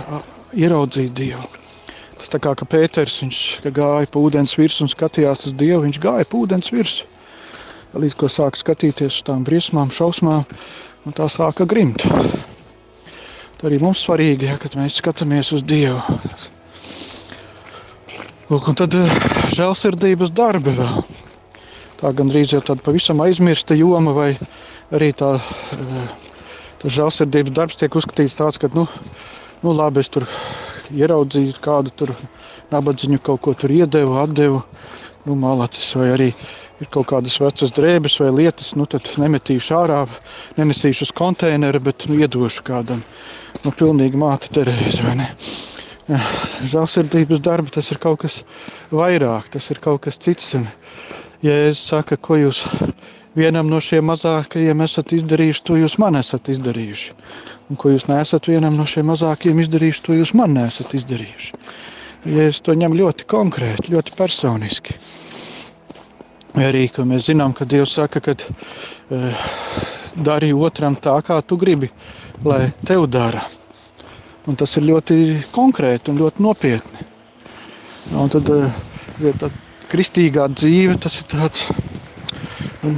ieraudzīt 0.54 1.14
Dievu. 1.18 1.46
Tas 2.18 2.30
tā 2.30 2.38
kā 2.40 2.54
Pēters, 2.56 3.18
viņš 3.20 3.38
gāja 3.74 4.08
pa 4.08 4.22
ūdens 4.22 4.54
virsmu 4.56 4.86
un 4.86 4.92
skatījās 4.92 5.48
uz 5.50 5.56
Dievu, 5.60 5.82
viņš 5.84 5.98
gāja 6.00 6.24
pa 6.30 6.38
ūdens 6.40 6.70
virsmu. 6.72 7.10
Līdz 7.94 8.16
ko 8.18 8.30
sāka 8.32 8.58
skatīties 8.58 9.20
uz 9.20 9.26
tām 9.26 9.44
briesmām, 9.46 9.92
šausmām, 9.94 10.46
un 11.06 11.14
tā 11.14 11.28
sāka 11.30 11.66
grimt. 11.68 12.02
Tā 13.64 13.70
arī 13.70 13.78
mums 13.80 14.02
svarīgi, 14.04 14.44
ja, 14.44 14.54
kad 14.60 14.74
mēs 14.76 14.98
skatāmies 15.00 15.48
uz 15.56 15.62
Dievu. 15.64 15.96
Lūk, 18.50 18.66
un 18.68 18.76
tad 18.76 18.92
eh, 18.98 19.14
žēlsirdības 19.56 20.34
darbi 20.36 20.74
vēl. 20.76 20.98
Tā 21.96 22.10
gandrīz 22.12 22.52
jau 22.52 22.60
tāda 22.60 22.84
pavisam 22.84 23.22
aizmirsta 23.24 23.72
joma, 23.78 24.12
vai 24.12 24.26
arī 24.92 25.08
tā, 25.16 25.30
eh, 25.78 26.12
tā 26.82 26.92
žēlsirdības 26.92 27.56
darbs 27.56 27.80
tiek 27.80 27.96
uzskatīts 27.96 28.36
tāds, 28.36 28.60
ka, 28.60 28.68
nu, 28.76 28.84
nu 29.64 29.72
labi, 29.72 30.04
es 30.04 30.12
tur 30.12 30.28
ieraudzīju 30.92 31.56
kādu 31.64 31.96
tur 31.96 32.12
nabadzīgu, 32.68 33.22
kaut 33.30 33.46
ko 33.48 33.56
tur 33.56 33.72
iedevu, 33.72 34.20
atdevu. 34.26 34.60
Nu, 35.24 35.34
malacis, 35.40 35.86
vai 35.96 36.10
arī 36.12 36.26
ir 36.82 36.88
kaut 36.92 37.08
kādas 37.08 37.38
vecas 37.40 37.72
drēbes 37.72 38.18
vai 38.20 38.28
lietas, 38.34 38.74
nu, 38.76 38.84
tad 38.90 39.06
nemetīšu 39.20 39.76
ārā, 39.78 40.02
nenesīšu 40.58 41.06
uz 41.08 41.12
konteineru, 41.16 41.80
bet 41.86 42.04
nu, 42.10 42.18
iedošu 42.20 42.64
kādam. 42.66 43.00
Nu, 43.64 43.72
pilnīgi 43.72 44.20
māte 44.20 44.50
Terēze, 44.52 45.00
vai 45.06 45.14
ne? 45.22 45.30
Žēlsirdības 46.68 47.40
darbi 47.40 47.72
tas 47.72 47.88
ir 47.94 48.00
kaut 48.02 48.20
kas 48.26 48.42
vairāk, 48.92 49.48
tas 49.56 49.70
ir 49.72 49.80
kaut 49.80 50.02
kas 50.04 50.20
cits. 50.20 50.52
Un, 50.58 50.68
ja 51.44 51.56
es 51.70 51.80
saku, 51.80 52.20
ko 52.20 52.36
jūs 52.42 52.60
vienam 53.38 53.70
no 53.72 53.80
šiem 53.80 54.04
mazākajiem 54.10 54.84
esat 54.84 55.16
izdarījuši, 55.16 55.64
to 55.64 55.78
jūs 55.80 55.96
man 56.02 56.20
esat 56.20 56.52
izdarījuši. 56.52 57.16
Un 57.72 57.80
ko 57.80 57.94
jūs 57.94 58.04
neesat 58.10 58.52
vienam 58.52 58.76
no 58.76 58.84
šiem 58.84 59.08
mazākiem 59.08 59.64
izdarījuši, 59.64 60.04
to 60.04 60.20
jūs 60.20 60.34
man 60.36 60.52
nesat 60.58 60.92
izdarījuši. 61.00 61.56
Ja 62.24 62.46
es 62.48 62.62
to 62.64 62.72
ņemu 62.72 62.96
ļoti 62.96 63.26
konkrēti, 63.28 63.90
ļoti 63.92 64.14
personiski. 64.16 64.94
Arī 66.56 66.86
mēs 67.04 67.26
zinām, 67.28 67.52
ka 67.52 67.66
Dievs 67.68 67.92
saka, 67.98 68.22
ka 68.24 68.32
e, 68.32 69.18
dari 70.16 70.52
otram 70.54 70.96
tā, 70.96 71.18
kā 71.26 71.36
tu 71.44 71.58
gribi, 71.60 71.90
lai 72.44 72.70
tev 72.86 73.04
dara. 73.12 73.42
Un 74.48 74.56
tas 74.56 74.72
ir 74.78 74.86
ļoti 74.88 75.16
konkrēti 75.52 76.12
un 76.12 76.22
ļoti 76.22 76.46
nopietni. 76.46 77.04
Un 78.16 78.32
tad 78.32 78.48
e, 78.54 79.34
tā 79.42 79.50
kristīgā 79.92 80.48
dzīve, 80.54 80.96
tas 81.04 81.18
ir 81.20 81.28
tāds 81.28 81.66
un, 82.88 82.96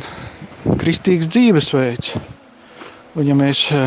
kristīgs 0.78 1.32
dzīvesveids. 1.34 2.14
Un 3.18 3.26
ja 3.26 3.34
mēs 3.34 3.66
e, 3.74 3.82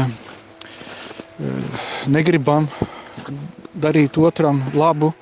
negribam 2.12 2.68
darīt 3.82 4.20
otram 4.20 4.62
labu 4.78 5.14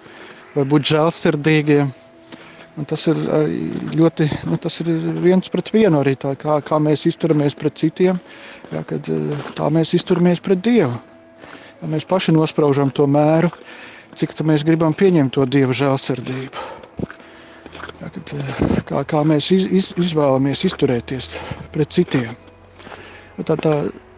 vai 0.56 0.66
būt 0.68 0.92
žēlsirdīgiem. 0.94 1.94
Un 2.78 2.86
tas 2.86 3.08
ir 3.10 3.18
ļoti, 3.98 4.28
nu, 4.46 4.58
tas 4.62 4.76
ir 4.84 4.92
viens 5.24 5.50
pret 5.50 5.72
vienu 5.74 6.04
arī 6.04 6.14
tā, 6.20 6.36
kā, 6.38 6.60
kā 6.62 6.78
mēs 6.78 7.08
izturamies 7.10 7.58
pret 7.58 7.74
citiem, 7.80 8.20
jā, 8.70 8.84
kad 8.86 9.10
tā 9.58 9.70
mēs 9.74 9.96
izturamies 9.98 10.44
pret 10.46 10.62
Dievu. 10.66 11.00
Ja 11.82 11.90
mēs 11.90 12.06
paši 12.10 12.34
nospraužam 12.34 12.92
to 12.94 13.08
mēru, 13.10 13.50
cik 14.18 14.34
mēs 14.46 14.66
gribam 14.66 14.94
pieņemt 14.98 15.34
to 15.34 15.46
Dieva 15.50 15.74
žēlsirdību. 15.78 16.66
Ja, 17.98 18.12
kad, 18.14 18.34
kā, 18.86 19.02
kā 19.10 19.24
mēs 19.26 19.50
iz, 19.56 19.66
iz, 19.74 19.92
izvēlamies 19.98 20.62
izturēties 20.70 21.40
pret 21.74 21.94
citiem. 21.98 22.36
Tā, 23.42 23.58
tā, 23.58 23.74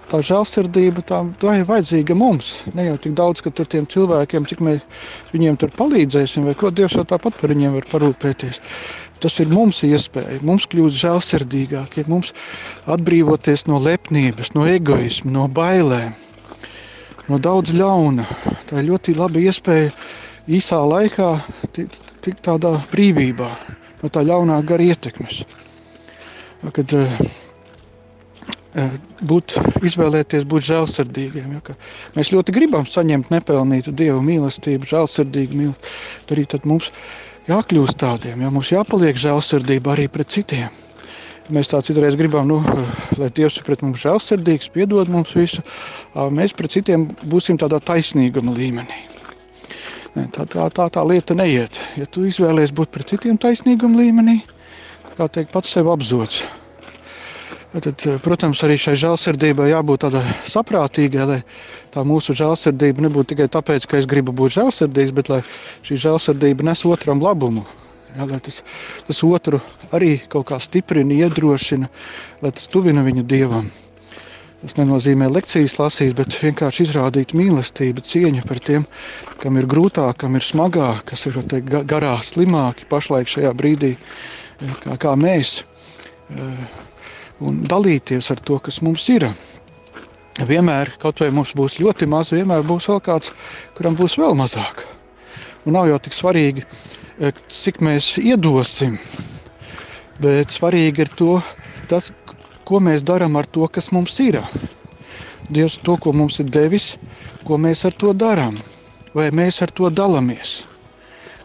tā 0.10 0.20
žēlsirdība 0.26 1.04
tā, 1.08 1.20
tā 1.42 1.60
ir 1.60 1.68
vajadzīga 1.70 2.16
mums. 2.18 2.52
Ne 2.78 2.88
jau 2.88 2.98
tik 3.02 3.14
daudz, 3.18 3.44
ka 3.46 3.52
tur 3.54 3.68
tiem 3.70 3.88
cilvēkiem, 3.90 4.48
cik 4.50 4.64
mēs 4.66 5.06
viņiem 5.34 5.60
tur 5.62 5.74
palīdzēsim, 5.76 6.48
vai 6.50 6.56
ko 6.58 6.72
Dievs 6.74 6.98
jau 6.98 7.06
tāpat 7.08 7.38
par 7.40 7.54
viņiem 7.54 7.78
var 7.78 7.88
parūpēties. 7.92 8.62
Tas 9.20 9.36
ir 9.44 9.52
mums 9.52 9.82
iespēja, 9.84 10.40
mums 10.48 10.66
kļūt 10.72 10.96
žēlsirdīgākiem, 10.96 12.08
mums 12.12 12.32
atbrīvoties 12.90 13.66
no 13.68 13.82
lepnības, 13.84 14.54
no 14.56 14.64
egoisma, 14.70 15.34
no 15.36 15.48
bailēm, 15.52 16.16
no 17.28 17.40
daudz 17.44 17.76
ļauna. 17.76 18.28
Tā 18.70 18.80
ir 18.80 18.90
ļoti 18.94 19.18
laba 19.20 19.44
iespēja 19.44 19.92
īsā 20.50 20.80
laikā 20.88 21.34
tikt 21.76 22.42
tādā 22.48 22.78
brīvībā, 22.94 23.50
no 24.00 24.14
tā 24.14 24.24
ļaunā 24.26 24.62
gara 24.68 24.88
ietekmes. 24.88 25.44
Kad, 26.76 26.96
uh, 26.96 27.20
būt, 28.74 29.56
izvēlēties 29.86 30.46
būt 30.50 30.68
žēlsirdīgiem. 30.70 31.56
Ja, 31.58 31.76
mēs 32.16 32.34
ļoti 32.34 32.54
gribam 32.54 32.86
saņemt 32.86 33.32
nepelnītu 33.34 33.94
dievu 33.98 34.22
mīlestību, 34.26 34.90
žēlsirdīgu 34.90 35.58
mīlestību. 35.58 36.36
Arī 36.36 36.46
tad 36.50 36.68
mums 36.70 36.92
jākļūst 37.50 37.98
tādiem, 38.00 38.46
ja 38.46 38.52
mums 38.54 38.70
jāpaliek 38.74 39.18
žēlsirdība 39.18 39.96
arī 39.96 40.08
pret 40.12 40.30
citiem. 40.30 40.70
Mēs 41.50 41.72
tā 41.72 41.80
citreiz 41.82 42.14
gribam, 42.14 42.46
nu, 42.46 42.60
lai 43.18 43.32
Dievs 43.34 43.56
ir 43.58 43.66
pret 43.66 43.82
mums 43.82 44.04
žēlsirdīgs, 44.04 44.70
piedod 44.70 45.10
mums 45.10 45.34
visu. 45.34 45.64
Mēs 46.14 46.54
pret 46.54 46.76
citiem 46.76 47.08
būsim 47.26 47.58
tādā 47.58 47.80
taisnīguma 47.82 48.54
līmenī. 48.54 49.00
Tā, 50.14 50.46
tā, 50.46 50.68
tā, 50.70 50.86
tā 50.94 51.02
lieta 51.10 51.34
neiet. 51.38 51.82
Ja 51.98 52.06
tu 52.06 52.28
izvēlēsies 52.30 52.76
būt 52.78 52.94
pret 52.94 53.10
citiem 53.10 53.42
taisnīguma 53.42 53.98
līmenī, 54.04 54.40
kā 55.18 55.26
teikt, 55.26 55.50
pats 55.56 55.74
sev 55.74 55.90
apzods. 55.90 56.44
Tad, 57.70 58.02
eh, 58.02 58.16
protams, 58.18 58.64
arī 58.66 58.80
šai 58.82 58.96
žēlsirdībai 58.98 59.68
jābūt 59.70 60.02
tādai 60.08 60.24
saprātīgai, 60.50 61.26
lai 61.30 61.42
tā 61.94 62.02
mūsu 62.02 62.34
žēlsirdība 62.34 63.06
nebūtu 63.06 63.36
tikai 63.36 63.46
tāpēc, 63.54 63.86
ka 63.86 64.00
es 64.02 64.08
gribu 64.10 64.34
būt 64.34 64.56
žēlsirdīgs, 64.56 65.14
bet 65.14 65.30
lai 65.30 65.44
šī 65.86 66.00
žēlsirdība 66.02 66.66
nes 66.66 66.82
otram 66.90 67.22
labumu. 67.22 67.68
Ja, 68.18 68.26
tas, 68.42 68.64
tas 69.06 69.22
otru 69.22 69.60
arī 69.94 70.16
kaut 70.34 70.48
kā 70.50 70.58
stiprina, 70.58 71.14
iedrošina, 71.14 71.92
lai 72.42 72.52
tas 72.58 72.66
tuvina 72.74 73.06
viņu 73.06 73.28
dievam. 73.30 73.70
Tas 74.64 74.74
nenozīmē 74.82 75.30
lekcijas 75.30 75.78
lasīt, 75.78 76.18
bet 76.18 76.42
vienkārši 76.42 76.90
izrādīt 76.90 77.38
mīlestību, 77.38 78.02
cieņu 78.02 78.50
par 78.50 78.66
tiem, 78.66 78.90
kam 79.46 79.62
ir 79.62 79.70
grūtāk, 79.70 80.18
kam 80.26 80.42
ir 80.42 80.44
smagāk, 80.44 81.06
kas 81.14 81.30
ir 81.30 81.38
teikt, 81.46 81.78
garā 81.86 82.18
slimāki 82.26 82.90
pašlaik 82.90 83.30
šajā 83.30 83.54
brīdī, 83.54 83.94
kā, 84.82 84.98
kā 85.06 85.14
mēs. 85.22 85.60
Uh, 86.30 86.89
un 87.46 87.62
dalīties 87.70 88.30
ar 88.34 88.42
to, 88.46 88.60
kas 88.64 88.82
mums 88.86 89.08
ir. 89.12 89.26
Vienmēr, 90.50 90.94
kaut 91.02 91.20
vai 91.24 91.30
mums 91.36 91.52
būs 91.58 91.80
ļoti 91.82 92.08
maz, 92.08 92.32
vienmēr 92.36 92.64
būs 92.68 92.88
vēl 92.92 93.02
kāds, 93.04 93.34
kuram 93.76 93.98
būs 94.00 94.16
vēl 94.20 94.38
mazāk. 94.40 94.86
Un 95.68 95.76
nav 95.76 95.90
jau 95.90 96.00
tik 96.00 96.16
svarīgi, 96.16 96.64
e, 97.20 97.34
cik 97.52 97.82
mēs 97.84 98.14
iedosim, 98.22 98.96
bet 100.24 100.56
svarīgi 100.56 101.04
ir 101.04 101.12
to, 101.20 101.42
tas, 101.92 102.14
ko 102.64 102.80
mēs 102.80 103.04
darām 103.04 103.36
ar 103.40 103.50
to, 103.52 103.68
kas 103.68 103.92
mums 103.92 104.16
ir. 104.24 104.40
Dievs 105.50 105.80
to, 105.84 105.98
ko 105.98 106.14
mums 106.14 106.40
ir 106.40 106.48
devis, 106.54 106.94
ko 107.44 107.58
mēs 107.58 107.84
ar 107.90 107.96
to 108.00 108.14
darām, 108.14 108.60
vai 109.18 109.32
mēs 109.36 109.64
ar 109.66 109.74
to 109.76 109.90
dalāmies 109.90 110.60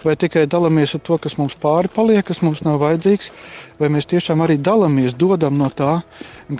vai 0.05 0.15
tikai 0.21 0.45
dalāmies 0.51 0.95
ar 0.97 1.03
to, 1.07 1.17
kas 1.21 1.37
mums 1.41 1.57
pāri 1.61 1.91
paliek, 1.93 2.23
kas 2.27 2.43
mums 2.45 2.63
nav 2.67 2.79
vajadzīgs, 2.83 3.31
vai 3.81 3.91
mēs 3.93 4.09
tiešām 4.11 4.43
arī 4.45 4.59
dalāmies, 4.61 5.17
dodam 5.17 5.57
no 5.61 5.71
tā, 5.73 5.97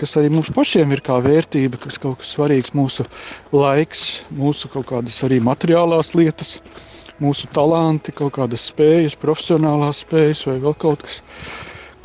kas 0.01 0.17
arī 0.19 0.31
mums 0.33 0.51
pašiem 0.55 0.95
ir 0.95 1.03
kā 1.05 1.19
vērtība, 1.23 1.79
kas 1.85 1.99
kaut 2.01 2.19
kas 2.21 2.33
svarīgs, 2.35 2.73
mūsu 2.77 3.05
laiks, 3.53 4.03
mūsu 4.33 4.71
kaut 4.73 4.89
kādas 4.91 5.21
arī 5.27 5.39
materiālās 5.43 6.13
lietas, 6.17 6.57
mūsu 7.21 7.49
talanti, 7.55 8.13
kaut 8.15 8.35
kādas 8.39 8.67
spējas, 8.71 9.17
profesionālās 9.21 10.03
spējas 10.03 10.45
vai 10.49 10.59
vēl 10.63 10.77
kaut 10.81 11.05
kas, 11.05 11.21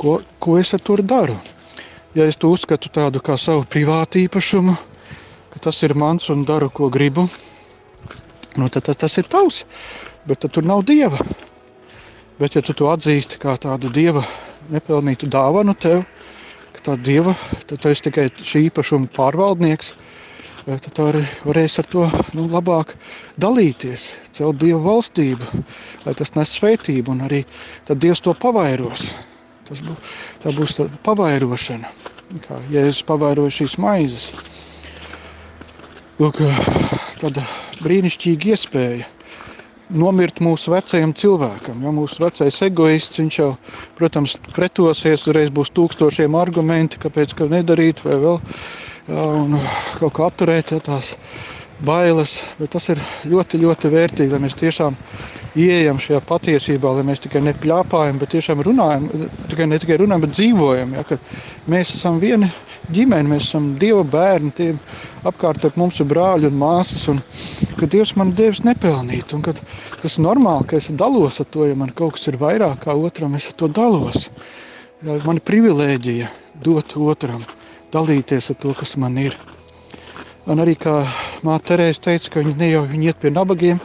ko, 0.01 0.19
ko 0.39 0.57
es 0.61 0.73
ar 0.77 0.83
to 0.85 0.97
daru. 1.03 1.37
Ja 2.15 2.25
es 2.27 2.35
to 2.35 2.49
uzskatu 2.51 2.89
tādu 2.91 3.21
kā 3.23 3.37
savu 3.39 3.63
privātu 3.71 4.19
īpašumu, 4.25 4.75
ka 5.53 5.61
tas 5.63 5.77
ir 5.83 5.95
mans 5.95 6.27
un 6.31 6.43
daru, 6.47 6.67
ko 6.69 6.89
gribu, 6.91 7.27
nu, 8.57 8.67
tad 8.71 8.89
tas, 8.89 8.99
tas 9.03 9.19
ir 9.21 9.29
tavs 9.31 9.63
bet 10.25 10.45
tur 10.51 10.63
nav 10.63 10.83
dieva. 10.85 11.17
Bet, 12.39 12.55
ja 12.55 12.61
tu 12.65 12.73
to 12.77 12.89
atzīsti 12.89 13.39
kā 13.41 13.55
tādu 13.61 13.91
dieva 13.93 14.23
nepelnītu 14.71 15.29
dāvanu 15.29 15.75
tev, 15.77 16.03
ka 16.75 16.85
tā 16.89 16.95
dieva, 16.97 17.35
tad 17.69 17.81
tu 17.81 17.91
esi 17.91 18.07
tikai 18.07 18.29
šī 18.33 18.65
īpašuma 18.69 19.11
pārvaldnieks, 19.13 19.91
tad 20.65 20.89
tu 20.93 21.05
arī 21.05 21.21
varēsi 21.45 21.81
ar 21.81 21.89
to 21.91 22.07
nu, 22.37 22.47
labāk 22.49 22.95
dalīties, 23.41 24.07
celt 24.37 24.59
Dieva 24.61 24.81
valstību, 24.85 25.63
lai 26.05 26.13
tas 26.17 26.33
nes 26.37 26.53
svētību, 26.57 27.13
un 27.13 27.25
arī 27.27 27.43
tad 27.89 28.01
Dievs 28.01 28.21
to 28.21 28.33
pavairos. 28.37 29.07
Tas 29.69 29.81
bū, 29.85 29.95
tā 30.43 30.53
būs 30.53 30.77
tā 30.77 30.87
pavairošana, 31.05 31.89
kā 32.45 32.61
Jēzus 32.73 33.05
pavairoja 33.09 33.57
šīs 33.61 33.77
maizes. 33.81 34.31
Lūk, 36.21 36.43
tāda 37.21 37.45
brīnišķīga 37.83 38.53
iespēja 38.55 39.09
nomirt 39.91 40.39
mūsu 40.43 40.71
vecajam 40.71 41.13
cilvēkam. 41.17 41.81
Ja 41.83 41.91
mūsu 41.95 42.23
vecais 42.23 42.61
egoists, 42.65 43.19
viņš 43.19 43.39
jau, 43.41 43.49
protams, 43.99 44.37
pretosies, 44.55 45.25
uzreiz 45.27 45.51
būs 45.53 45.73
tūkstošiem 45.75 46.37
argumenti, 46.39 46.99
kāpēc 47.01 47.35
ka 47.37 47.49
nedarīt 47.51 48.03
vai 48.05 48.17
vēl 48.21 48.37
ja, 48.39 49.25
un 49.25 49.59
kaut 49.99 50.15
kā 50.17 50.29
atturēt 50.31 50.73
ja, 50.75 50.81
tās 50.83 51.15
bailes. 51.85 52.37
Bet 52.59 52.73
tas 52.75 52.89
ir 52.93 53.01
ļoti, 53.29 53.61
ļoti 53.61 53.91
vērtīgi, 53.93 54.31
lai 54.33 54.41
mēs 54.45 54.57
tiešām 54.59 54.97
ieejam 55.59 55.99
šajā 55.99 56.21
patiesībā, 56.27 56.93
lai 56.95 57.05
mēs 57.07 57.23
tikai 57.25 57.41
nepļāpājam, 57.43 58.19
bet 58.21 58.31
tiešām 58.35 58.61
runājam, 58.63 59.09
tikai 59.51 59.67
ne 59.67 59.79
tikai 59.81 59.97
runājam, 59.99 60.25
bet 60.25 60.35
dzīvojam. 60.37 60.93
Ja, 60.95 61.19
mēs 61.71 61.95
esam 61.97 62.21
viena 62.21 62.51
ģimene, 62.91 63.29
mēs 63.33 63.49
esam 63.49 63.71
Dieva 63.81 64.03
bērni, 64.07 64.53
tiem 64.55 64.79
apkārt 65.27 65.67
mums 65.79 65.99
ir 66.01 66.09
brāļi 66.11 66.49
un 66.49 66.57
māsas, 66.61 67.07
un 67.11 67.21
ka 67.79 67.89
Dievs 67.89 68.15
man 68.19 68.33
devis 68.37 68.63
nepelnīt, 68.67 69.35
un 69.35 69.43
ka 69.45 69.53
tas 69.55 70.17
ir 70.17 70.25
normāli, 70.25 70.69
ka 70.71 70.79
es 70.79 70.91
dalos 70.97 71.41
ar 71.43 71.49
to, 71.51 71.67
ja 71.67 71.77
man 71.77 71.93
kaut 71.95 72.17
kas 72.17 72.31
ir 72.31 72.39
vairāk 72.41 72.85
kā 72.85 72.95
otram, 72.95 73.35
es 73.35 73.51
to 73.57 73.69
dalos. 73.71 74.29
Ja, 75.01 75.17
man 75.25 75.39
ir 75.39 75.47
privilēģija 75.47 76.31
dot 76.63 76.95
otram, 76.99 77.43
dalīties 77.93 78.53
ar 78.53 78.61
to, 78.61 78.75
kas 78.77 78.95
man 79.01 79.17
ir. 79.19 79.35
Un 80.49 80.61
arī 80.63 80.73
kā 80.79 81.01
māte 81.47 81.71
Terēze 81.71 82.01
teica, 82.05 82.33
ka 82.33 82.43
viņi 82.43 82.55
ne 82.59 82.71
jau 82.71 82.81
viņi 82.89 83.11
iet 83.11 83.21
pie 83.21 83.31
nabagiem, 83.33 83.79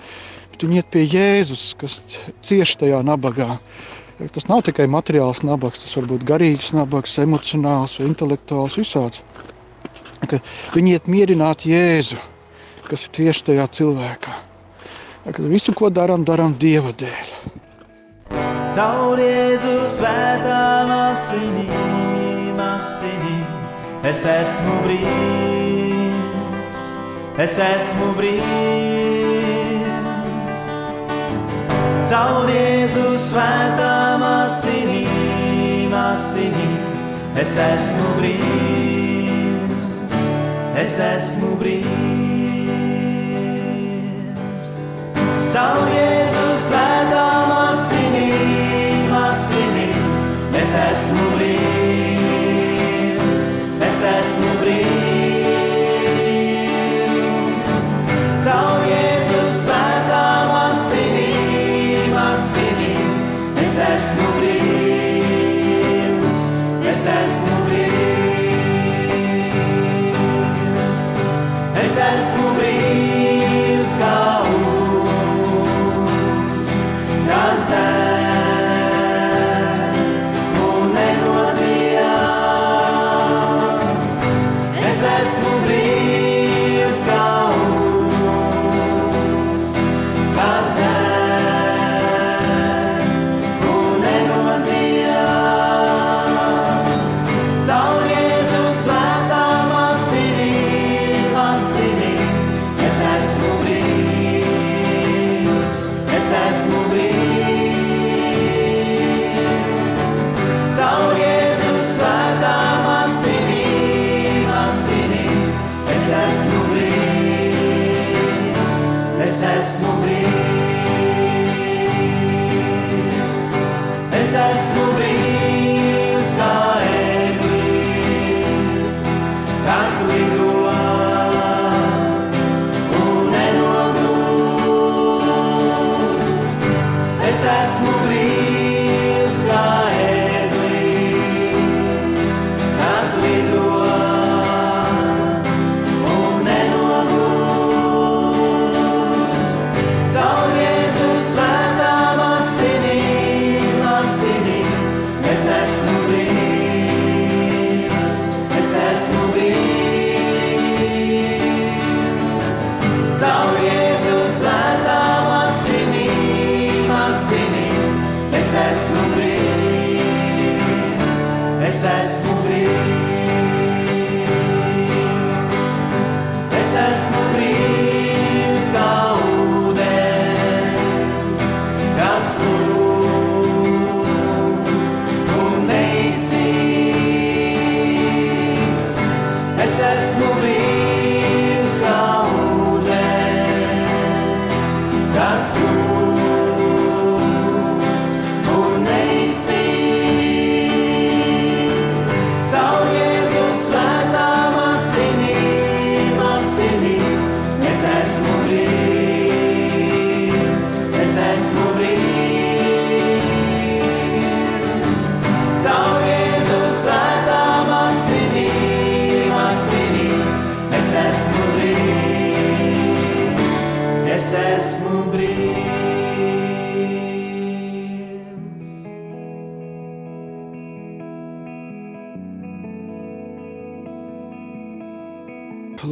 bet 0.52 0.64
viņi 0.64 0.80
iet 0.80 0.88
pie 0.92 1.04
Jēzus, 1.04 1.66
kas 1.80 2.00
cieš 2.46 2.76
tajā 2.82 3.02
nabagā. 3.06 3.58
Tas 4.32 4.46
nav 4.48 4.62
tikai 4.64 4.86
materiāls 4.88 5.42
nabaks, 5.44 5.82
tas 5.84 5.96
var 5.98 6.06
būt 6.08 6.24
garīgs 6.28 6.72
nabaks, 6.76 7.18
emocionāls, 7.20 7.98
intelektuāls, 8.00 8.78
visāds. 8.80 9.20
Ka 10.26 10.40
viņi 10.72 10.96
iet 10.96 11.10
mierināt 11.12 11.66
Jēzu, 11.68 12.16
kas 12.88 13.06
ir 13.06 13.14
tieši 13.20 13.50
tajā 13.50 13.66
cilvēkā. 13.78 14.38
Ka 15.26 15.50
visu, 15.50 15.74
ko 15.76 15.90
darām, 15.90 16.24
darām 16.24 16.54
Dieva 16.56 16.94
dēļ. 16.96 17.34
Caur 18.76 19.20
Jēzu 19.20 19.76
svētām 19.98 20.92
asinīm, 20.92 22.60
asinīm, 22.60 23.44
es 24.06 24.24
esmu 24.36 24.80
brīvs, 24.86 25.55
es 27.38 27.58
esmu 27.60 28.14
brīvs. 28.16 28.46
Caur 32.08 32.48
Jēzu 32.48 33.06
svētām 33.26 34.22
asinīm, 34.24 35.92
asinīm, 35.92 36.76
es 37.42 37.52
esmu 37.60 38.12
brīvs, 38.20 39.88
es 40.80 40.96
esmu 41.10 41.52
brīvs. 41.60 41.90
Caur 45.56 45.88
Jēzu 45.92 46.46
svētām 46.66 47.48
asinīm, 47.60 49.10
asinīm, 49.20 50.04
es 50.62 50.70
esmu 50.86 51.24
brīvs, 51.24 51.35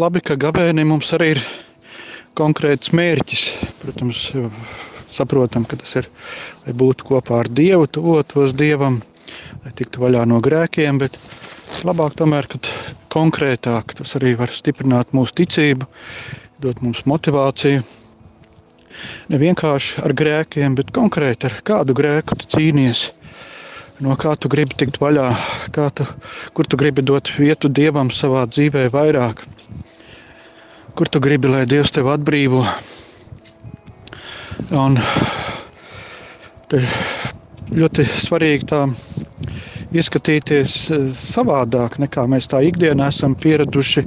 labi, 0.04 0.20
ka 0.20 0.36
gavēnim 0.36 0.90
mums 0.92 1.12
arī 1.16 1.34
ir 1.38 1.42
konkrēts 2.36 2.92
mērķis. 2.96 3.44
Protams, 3.80 4.26
saprotam, 5.14 5.64
ka 5.68 5.78
tas 5.80 5.96
ir, 6.00 6.08
lai 6.66 6.74
būtu 6.76 7.08
kopā 7.08 7.40
ar 7.44 7.50
Dievu, 7.50 7.86
tuvotos 7.88 8.54
Dievam, 8.58 9.00
lai 9.64 9.72
tiktu 9.78 10.02
vaļā 10.02 10.24
no 10.28 10.40
grēkiem, 10.44 10.98
bet 11.00 11.16
labāk 11.86 12.16
tomēr, 12.18 12.48
kad 12.50 12.68
konkrētāk 13.14 13.94
tas 14.00 14.16
arī 14.18 14.34
var 14.38 14.52
stiprināt 14.54 15.14
mūsu 15.16 15.38
ticību, 15.42 15.88
dot 16.64 16.82
mums 16.84 17.04
motivāciju. 17.08 17.84
Ne 19.30 19.40
vienkārši 19.40 20.04
ar 20.06 20.14
grēkiem, 20.14 20.76
bet 20.78 20.92
konkrēti 20.94 21.48
ar 21.48 21.56
kādu 21.66 21.96
grēku 21.96 22.36
tu 22.38 22.50
cīnies. 22.56 23.08
No 24.02 24.16
kā 24.18 24.32
tu 24.34 24.50
gribi 24.50 24.74
tikt 24.74 24.98
vaļā, 24.98 25.28
tu, 25.70 26.06
kur 26.56 26.66
tu 26.66 26.78
gribi 26.80 27.04
dot 27.06 27.30
vietu 27.38 27.68
dievam 27.70 28.10
savā 28.10 28.42
dzīvē 28.50 28.88
vairāk, 28.90 29.44
kur 30.98 31.10
tu 31.10 31.22
gribi, 31.22 31.52
lai 31.52 31.62
Dievs 31.70 31.94
tevi 31.94 32.10
atbrīvo. 32.10 32.64
Un 34.74 34.98
ļoti 37.74 38.06
svarīgi 38.10 38.66
tā 38.70 38.82
ieskatīties 39.94 40.74
eh, 40.90 41.08
savādāk, 41.18 41.98
nekā 42.02 42.26
mēs 42.30 42.50
tā 42.50 42.64
ikdienā 42.66 43.12
esam 43.14 43.36
pieraduši, 43.38 44.04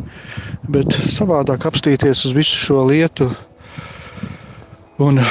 bet 0.73 0.99
savādāk 1.15 1.67
apstīties 1.69 2.25
uz 2.27 2.35
visu 2.35 2.59
šo 2.59 2.83
lietu. 2.91 3.29
Un 5.03 5.21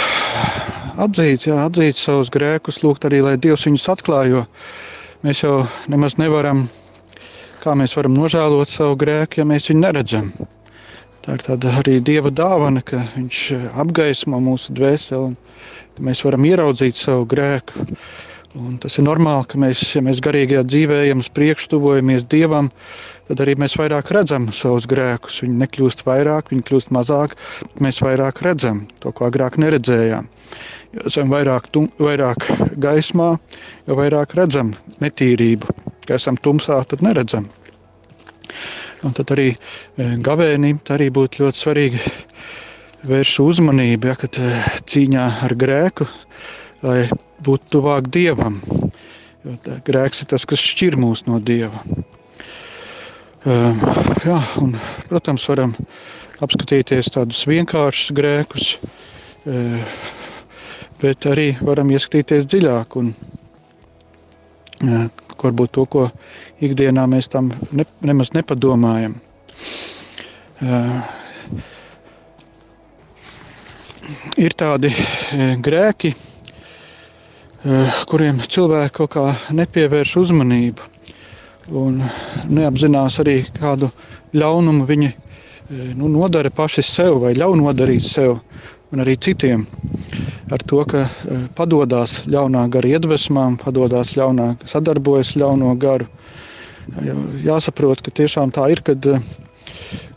atzīt, 1.02 1.46
jā, 1.48 1.56
atzīt 1.66 1.98
savus 2.00 2.30
grēkus, 2.32 2.80
lūgt 2.84 3.06
arī, 3.08 3.22
lai 3.24 3.36
Dievs 3.40 3.66
viņus 3.68 3.88
atklājo. 3.92 4.44
Mēs 5.26 5.42
jau 5.42 5.64
nemaz 5.92 6.16
nevaram, 6.20 6.66
kā 7.62 7.74
mēs 7.78 7.96
varam 7.98 8.16
nožēlot 8.16 8.70
savu 8.70 8.98
grēku, 9.00 9.40
ja 9.40 9.48
mēs 9.48 9.70
viņu 9.70 9.82
neredzam. 9.82 10.30
Tā 11.26 11.34
ir 11.36 11.42
tāda 11.42 11.72
arī 11.80 11.98
Dieva 12.04 12.30
dāvana, 12.30 12.84
ka 12.86 13.02
Viņš 13.16 13.40
apgaismo 13.82 14.38
mūsu 14.42 14.76
dvēseli, 14.78 15.32
un 15.32 16.08
mēs 16.08 16.22
varam 16.26 16.46
ieraudzīt 16.46 17.00
savu 17.00 17.26
grēku. 17.32 17.86
Un 18.56 18.78
tas 18.80 18.94
ir 18.96 19.04
normāli, 19.04 19.44
ka 19.52 19.58
mēs, 19.60 19.80
ja 19.92 20.00
mēs 20.04 20.22
garīgajā 20.24 20.62
dzīvē 20.64 21.02
ejam 21.04 21.20
uz 21.20 21.28
priekšu, 21.36 21.68
tuvojamies 21.74 22.24
Dievam, 22.32 22.70
tad 23.28 23.42
arī 23.44 23.52
mēs 23.60 23.74
vairāk 23.76 24.08
redzam 24.16 24.46
savus 24.56 24.86
grēkus. 24.88 25.42
Viņi 25.44 25.58
nekļūst 25.60 26.04
vairāk, 26.06 26.48
viņi 26.54 26.64
kļūst 26.64 26.92
mazāk, 26.96 27.34
bet 27.66 27.82
mēs 27.84 28.00
vairāk 28.00 28.40
redzam 28.46 28.86
to, 29.04 29.12
ko 29.12 29.28
agrāk 29.28 29.58
neredzējām. 29.60 30.30
Jo 30.96 31.04
esam 31.10 31.34
vairāk, 31.34 31.68
tum, 31.74 31.90
vairāk 32.00 32.48
gaismā, 32.80 33.34
jo 33.90 33.98
vairāk 34.00 34.32
redzam 34.38 34.72
netīrību. 35.04 35.76
Ja 36.08 36.16
esam 36.16 36.40
tumsā, 36.40 36.80
tad 36.88 37.04
neredzam. 37.04 37.50
Un 39.04 39.12
tad 39.12 39.36
arī 39.36 39.50
e, 39.52 39.56
gavēnība 40.24 40.96
arī 40.96 41.10
būtu 41.12 41.44
ļoti 41.44 41.60
svarīgi 41.60 42.00
vērst 43.06 43.42
uzmanību, 43.44 44.08
ja, 44.08 44.16
kad 44.16 44.40
e, 44.40 44.52
cīņā 44.88 45.26
ar 45.44 45.54
grēku, 45.60 46.08
lai 46.82 47.06
būt 47.44 47.70
tuvāk 47.72 48.10
dievam. 48.12 48.60
Jo 49.44 49.56
grēks 49.86 50.22
ir 50.22 50.30
tas, 50.32 50.46
kas 50.48 50.62
šķir 50.62 50.96
mūs 51.00 51.26
no 51.28 51.38
dieva. 51.40 51.82
Uh, 53.46 53.78
jā, 54.26 54.40
un, 54.58 54.74
protams, 55.06 55.44
varam 55.46 55.76
apskatīties 56.42 57.12
tādus 57.14 57.44
vienkāršus 57.46 58.10
grēkus, 58.16 58.72
uh, 59.46 59.78
bet 60.98 61.28
arī 61.30 61.52
varam 61.62 61.92
ieskatīties 61.94 62.48
dziļāk 62.50 62.98
un 62.98 63.12
uh, 63.14 65.06
varbūt 65.46 65.76
to, 65.78 65.86
ko 65.86 66.08
ikdienā 66.64 67.06
mēs 67.06 67.30
tam 67.30 67.52
ne, 67.70 67.86
nemaz 68.02 68.34
nepadomājam. 68.34 69.14
Ir 74.40 74.54
tādi 74.58 74.90
grēki, 75.62 76.14
Eh, 76.16 76.35
kuriem 78.10 78.38
cilvēki 78.46 78.94
kaut 78.94 79.10
kā 79.16 79.24
nepievērš 79.58 80.12
uzmanību 80.20 80.84
un 81.74 81.98
neapzinās 82.46 83.18
arī 83.22 83.40
kādu 83.56 83.88
ļaunumu 84.36 84.86
viņi 84.86 85.08
eh, 85.10 85.16
nu, 85.98 86.08
nodara 86.08 86.50
paši 86.50 86.84
sev 86.86 87.20
vai 87.24 87.34
ļauj 87.34 87.56
nodarīt 87.58 88.06
sev 88.06 88.38
un 88.94 89.02
arī 89.02 89.16
citiem. 89.18 89.64
Ar 90.52 90.62
to, 90.62 90.84
ka 90.86 91.06
eh, 91.06 91.46
padodas 91.58 92.20
ļaunā 92.30 92.68
gara 92.70 92.92
iedvesmām, 92.94 93.58
padodas 93.62 94.14
ļaunā, 94.18 94.52
sadarbojas 94.68 95.34
ļauno 95.36 95.74
garu. 95.80 96.06
Jāsaprot, 97.42 97.98
ka 97.98 98.12
tiešām 98.14 98.52
tā 98.54 98.68
ir, 98.70 98.84
kad 98.86 99.02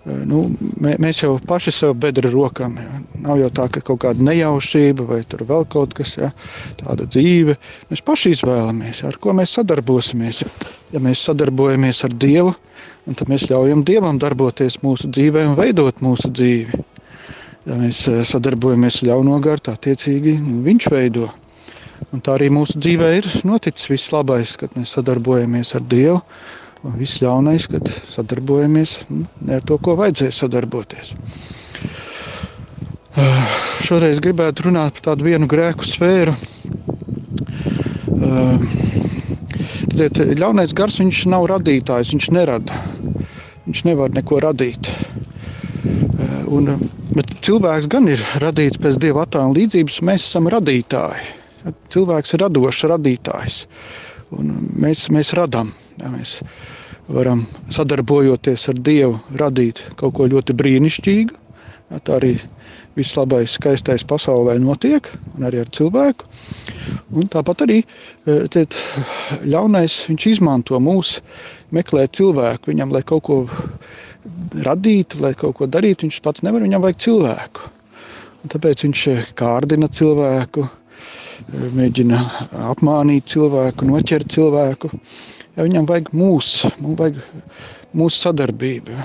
nu, 0.05 0.45
mēs 0.79 1.21
jau 1.23 1.33
paši 1.47 1.73
sev 1.75 1.95
bedra 1.99 2.31
rokām. 2.31 2.77
Ja. 2.79 2.99
Nav 3.25 3.39
jau 3.41 3.49
tā, 3.51 3.67
ka 3.73 3.81
kaut 3.85 4.01
kāda 4.05 4.23
nejaušība 4.23 5.05
vai 5.09 5.19
vēl 5.23 5.65
kaut 5.71 5.93
kas 5.97 6.15
ja, 6.17 6.31
tāda 6.79 7.07
dzīve. 7.09 7.57
Mēs 7.89 8.03
paši 8.05 8.33
izvēlamies, 8.37 9.03
ar 9.07 9.19
ko 9.19 9.35
mēs 9.35 9.57
sadarbosimies. 9.57 10.43
Ja 10.93 11.01
mēs 11.03 11.25
sadarbojamies 11.27 12.03
ar 12.07 12.15
Dievu, 12.15 12.55
tad 13.09 13.27
mēs 13.29 13.49
ļaujam 13.49 13.83
Dievam 13.85 14.21
darboties 14.21 14.79
mūsu 14.85 15.11
dzīvē 15.11 15.45
un 15.51 15.59
veidot 15.59 15.99
mūsu 16.01 16.31
dzīvi. 16.31 16.85
Ja 17.67 17.75
mēs 17.77 18.05
sadarbojamies 18.31 19.01
ar 19.01 19.11
ļauno 19.11 19.41
garu, 19.43 19.61
tā 19.61 19.75
attiecīgi 19.77 20.39
nu, 20.39 20.63
Viņš 20.65 20.89
veido. 20.93 21.27
Un 22.15 22.23
tā 22.23 22.37
arī 22.37 22.47
mūsu 22.55 22.79
dzīvē 22.79 23.11
ir 23.17 23.27
noticis 23.43 23.89
viss 23.91 24.13
labais, 24.15 24.55
kad 24.57 24.71
mēs 24.79 24.95
sadarbojamies 24.95 25.75
ar 25.75 25.83
Dievu 25.91 26.21
Un 26.79 26.95
viss 26.95 27.19
ļaunais, 27.19 27.65
kad 27.67 27.89
sadarbojamies 28.07 29.01
nu, 29.09 29.25
ne 29.43 29.57
ar 29.57 29.63
to, 29.67 29.75
ko 29.83 29.97
vajadzēja 29.99 30.35
sadarboties. 30.37 31.11
Uh, 33.19 33.57
šoreiz 33.83 34.21
gribētu 34.23 34.69
runāt 34.69 34.95
par 34.95 35.09
tādu 35.09 35.27
vienu 35.27 35.49
grēku 35.51 35.87
sfēru. 35.87 36.35
Uh, 38.15 38.63
redziet, 39.91 40.21
ļaunais 40.39 40.75
gars 40.77 41.01
viņš 41.01 41.25
nav 41.33 41.49
radītājs, 41.51 42.13
viņš 42.15 42.29
nerada. 42.37 42.79
Viņš 43.65 43.83
nevar 43.89 44.15
neko 44.15 44.39
radīt. 44.47 44.87
Uh, 44.87 46.47
un, 46.47 46.71
bet 47.17 47.35
cilvēks 47.43 47.91
gan 47.91 48.07
ir 48.13 48.23
radīts 48.45 48.79
pēc 48.79 49.01
dieva 49.03 49.27
attēla 49.27 49.57
līdzības, 49.57 49.99
mēs 50.07 50.29
esam 50.31 50.47
radītāji. 50.55 51.27
Cilvēks 51.91 52.37
ir 52.37 52.45
radošs 52.45 52.87
radītājs. 52.93 53.61
Un 54.39 54.55
mēs, 54.79 55.09
mēs 55.11 55.35
radām. 55.35 55.75
Ja 55.99 56.11
mēs 56.13 56.37
varam 57.09 57.43
sadarbojoties 57.73 58.69
ar 58.71 58.79
Dievu, 58.85 59.19
radīt 59.39 59.81
kaut 59.99 60.15
ko 60.19 60.29
ļoti 60.29 60.55
brīnišķīgu. 60.55 61.45
Ja, 61.89 61.99
tā 62.05 62.19
arī 62.19 62.35
viss 62.97 63.15
labais, 63.17 63.55
skaistais 63.57 64.03
pasaulē 64.07 64.57
notiek, 64.61 65.07
un 65.35 65.47
arī 65.47 65.63
ar 65.63 65.71
cilvēku. 65.73 66.27
Un 67.17 67.29
tāpat 67.31 67.63
arī 67.65 67.79
e, 67.81 68.35
ciet, 68.53 68.77
ļaunais 69.47 69.95
viņš 70.09 70.27
izmanto 70.33 70.79
mūsu, 70.83 71.23
meklē 71.75 72.05
cilvēku. 72.13 72.71
Viņam, 72.73 72.93
lai 72.93 73.01
kaut 73.07 73.25
ko 73.29 73.39
radītu, 74.67 75.21
lai 75.23 75.33
kaut 75.37 75.57
ko 75.59 75.69
darītu, 75.69 76.07
viņš 76.07 76.21
pats 76.25 76.45
nevar, 76.45 76.65
viņam 76.65 76.85
vajag 76.85 77.01
cilvēku. 77.07 77.71
Un 78.43 78.53
tāpēc 78.53 78.85
viņš 78.85 79.05
e, 79.09 79.17
kārdina 79.39 79.89
cilvēku, 79.99 80.67
e, 80.67 81.67
mēģina 81.79 82.23
apmānīt 82.69 83.33
cilvēku, 83.33 83.89
noķert 83.89 84.29
cilvēku 84.37 84.93
ja 85.59 85.65
viņam 85.67 85.89
vajag 85.89 86.13
mūsu, 86.15 86.69
mums 86.79 86.99
vajag 87.01 87.19
mūsu 87.99 88.23
sadarbību. 88.23 88.95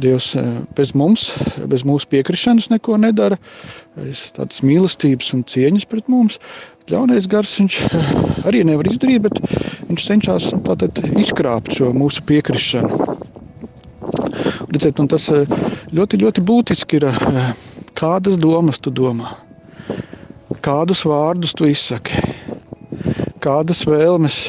Dievs 0.00 0.32
eh, 0.38 0.46
bez 0.74 0.92
mums, 0.98 1.28
bez 1.70 1.84
mūsu 1.86 2.08
piekrišanas 2.10 2.70
neko 2.72 2.96
nedara. 2.98 3.38
Tādas 3.94 4.62
mīlestības 4.66 5.32
un 5.36 5.44
cieņas 5.46 5.86
pret 5.90 6.10
mums. 6.10 6.38
Ļaunais 6.90 7.28
gars 7.30 7.52
viņš 7.60 7.76
eh, 7.86 8.12
arī 8.50 8.64
nevar 8.66 8.88
izdarīt, 8.90 9.28
bet 9.28 9.38
viņš 9.90 10.06
cenšas 10.08 10.48
tātad, 10.66 10.98
izkrāpt 11.20 11.76
šo 11.78 11.92
mūsu 11.94 12.24
piekrišanu. 12.26 13.18
Redzēt, 14.70 14.98
tas 15.12 15.28
eh, 15.34 15.54
ļoti, 15.94 16.22
ļoti 16.24 16.44
būtiski 16.50 16.98
ir, 16.98 17.06
kādas 17.98 18.40
domas 18.42 18.82
tu 18.82 18.90
domā, 18.94 19.36
kādus 20.66 21.04
vārdus 21.06 21.54
tu 21.54 21.68
izsaki, 21.70 22.24
kādas 23.42 23.84
vēlmes 23.86 24.48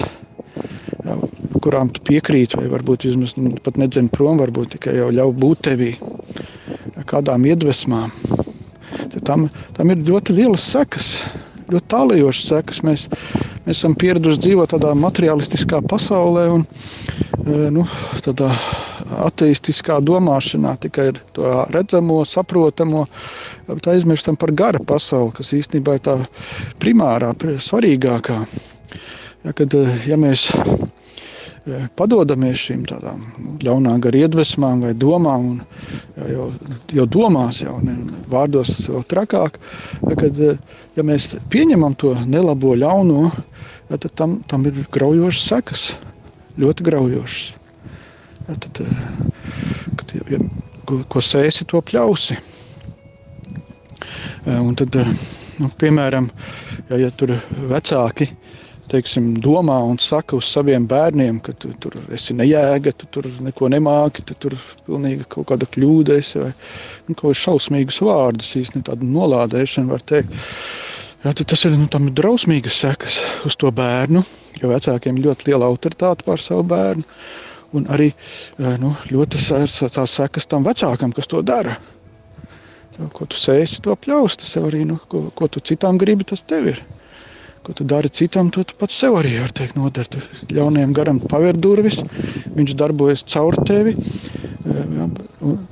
kurām 1.61 1.91
tu 1.93 2.03
piekrīti, 2.07 2.57
vai 2.59 2.69
varbūt 2.71 3.05
vismaz 3.07 3.35
pat 3.65 3.79
nedzēni 3.81 4.11
prom, 4.13 4.39
varbūt 4.41 4.75
tikai 4.77 4.97
jau 4.99 5.09
ļauj 5.13 5.33
būt 5.41 5.63
tevī, 5.69 5.91
kādām 7.09 7.45
iedvesmām. 7.49 8.13
Tad 9.11 9.21
tam, 9.27 9.47
tam 9.77 9.93
ir 9.93 10.03
ļoti 10.07 10.35
lielas 10.37 10.65
sekas, 10.73 11.13
ļoti 11.71 11.87
tālajošas 11.91 12.51
sekas. 12.51 12.81
Mēs, 12.85 13.07
mēs 13.65 13.77
esam 13.77 13.95
pieraduši 13.99 14.43
dzīvot 14.45 14.73
tādā 14.73 14.93
materialistiskā 14.97 15.81
pasaulē 15.89 16.47
un 16.57 16.65
nu, 17.75 17.85
tādā 18.25 18.51
ateistiskā 19.25 19.99
domāšanā, 20.05 20.75
tikai 20.85 21.07
ar 21.11 21.21
to 21.35 21.53
redzamo, 21.73 22.21
saprotamo, 22.27 23.05
bet 23.67 23.89
aizmirstam 23.91 24.37
par 24.39 24.53
gara 24.55 24.79
pasauli, 24.79 25.33
kas 25.39 25.53
īstenībā 25.57 25.97
ir 25.97 26.05
tā 26.05 26.17
primārā, 26.81 27.33
svarīgākā. 27.63 28.43
Ja, 29.41 29.53
kad, 29.57 29.73
ja 30.05 30.17
mēs 30.19 30.49
padodamies 31.97 32.61
šīm 32.65 32.85
tādām 32.89 33.21
nu, 33.37 33.53
ļaunām 33.61 34.01
garu 34.01 34.23
iedvesmām 34.23 34.81
vai 34.85 34.93
domām, 34.97 35.47
un 35.51 36.29
jau, 36.31 36.47
jau 36.97 37.05
domās, 37.05 37.61
jau 37.61 37.77
ne, 37.85 37.95
vārdos 38.31 38.71
tas 38.73 38.89
vēl 38.89 39.05
trakāk, 39.13 39.59
kad 40.17 40.41
ja 40.41 41.05
mēs 41.05 41.35
pieņemam 41.53 41.95
to 42.01 42.15
nelabo 42.25 42.73
ļauno, 42.77 43.29
ja, 43.89 43.97
tad 43.97 44.09
tam, 44.17 44.39
tam 44.49 44.65
ir 44.69 44.81
graujošas 44.93 45.49
sekas, 45.53 45.85
ļoti 46.61 46.87
graujošas. 46.89 47.53
Ja, 48.47 48.57
tad, 48.57 48.81
kad, 50.01 50.15
ja, 50.33 50.41
ko, 50.89 51.03
ko 51.09 51.21
sēsi, 51.21 51.69
to 51.69 51.81
pļausi. 51.85 52.39
Un 54.49 54.73
tad, 54.73 54.97
nu, 55.61 55.69
piemēram, 55.77 56.31
ja, 56.89 56.97
ja 57.05 57.11
tur 57.13 57.35
vecāki 57.69 58.31
teiksim, 58.91 59.31
domā 59.43 59.77
un 59.87 59.99
saka 60.01 60.37
uz 60.37 60.49
saviem 60.51 60.85
bērniem, 60.89 61.39
ka 61.45 61.53
tu 61.59 61.71
tur 61.83 61.95
esi 62.13 62.35
nejēga, 62.37 62.93
tu 62.99 63.07
tur 63.15 63.27
neko 63.43 63.69
nemāki, 63.71 64.25
tu 64.27 64.35
tur 64.35 64.55
pilnīgi 64.87 65.27
kaut 65.31 65.49
kāda 65.51 65.67
kļūda 65.71 66.17
esi 66.19 66.41
vai 66.41 66.49
nu, 66.51 67.15
kaut 67.15 67.29
kāds 67.29 67.43
šausmīgus 67.45 68.01
vārdus, 68.05 68.55
īstenībā 68.59 68.91
tādu 68.91 69.07
nolādēšanu 69.11 69.95
var 69.95 70.03
teikt. 70.11 70.35
Jā, 71.21 71.35
tas 71.37 71.65
ir, 71.67 71.77
nu, 71.77 72.11
drausmīgas 72.17 72.81
sekas 72.81 73.19
uz 73.45 73.55
to 73.61 73.69
bērnu, 73.77 74.23
jo 74.57 74.71
vecākiem 74.71 75.19
ir 75.19 75.27
ļoti 75.29 75.51
liela 75.51 75.69
autoritāte 75.69 76.25
pār 76.25 76.41
savu 76.41 76.65
bērnu. 76.71 77.05
Un 77.77 77.85
arī 77.93 78.09
nu, 78.81 78.89
ļoti 79.07 79.39
tās 79.95 80.15
sekas 80.17 80.49
tam 80.49 80.65
vecākam, 80.67 81.13
kas 81.15 81.29
to 81.31 81.39
dara. 81.45 81.77
Ko 83.15 83.25
tu 83.29 83.37
sēsi, 83.39 83.79
to 83.85 83.95
pļaus. 83.95 84.35
Tas 84.41 84.57
arī, 84.59 84.81
nu, 84.89 84.97
ko, 85.09 85.29
ko 85.37 85.47
tu 85.47 85.61
citām 85.63 86.01
gribi, 86.01 86.27
tas 86.27 86.43
tev 86.43 86.67
ir 86.73 86.81
ko 87.63 87.73
tu 87.73 87.83
dari 87.85 88.09
citam, 88.09 88.49
to 88.49 88.63
tu 88.63 88.73
pats 88.77 88.95
sev 88.97 89.17
arī 89.19 89.35
var 89.41 89.51
teikt 89.53 89.77
nodara. 89.77 90.07
Tu 90.09 90.21
ļaunajam 90.55 90.95
garam 90.97 91.19
paver 91.21 91.57
durvis, 91.57 92.01
viņš 92.55 92.73
darbojas 92.79 93.23
caur 93.29 93.57
tevi. 93.67 93.93
Ja, 94.65 95.07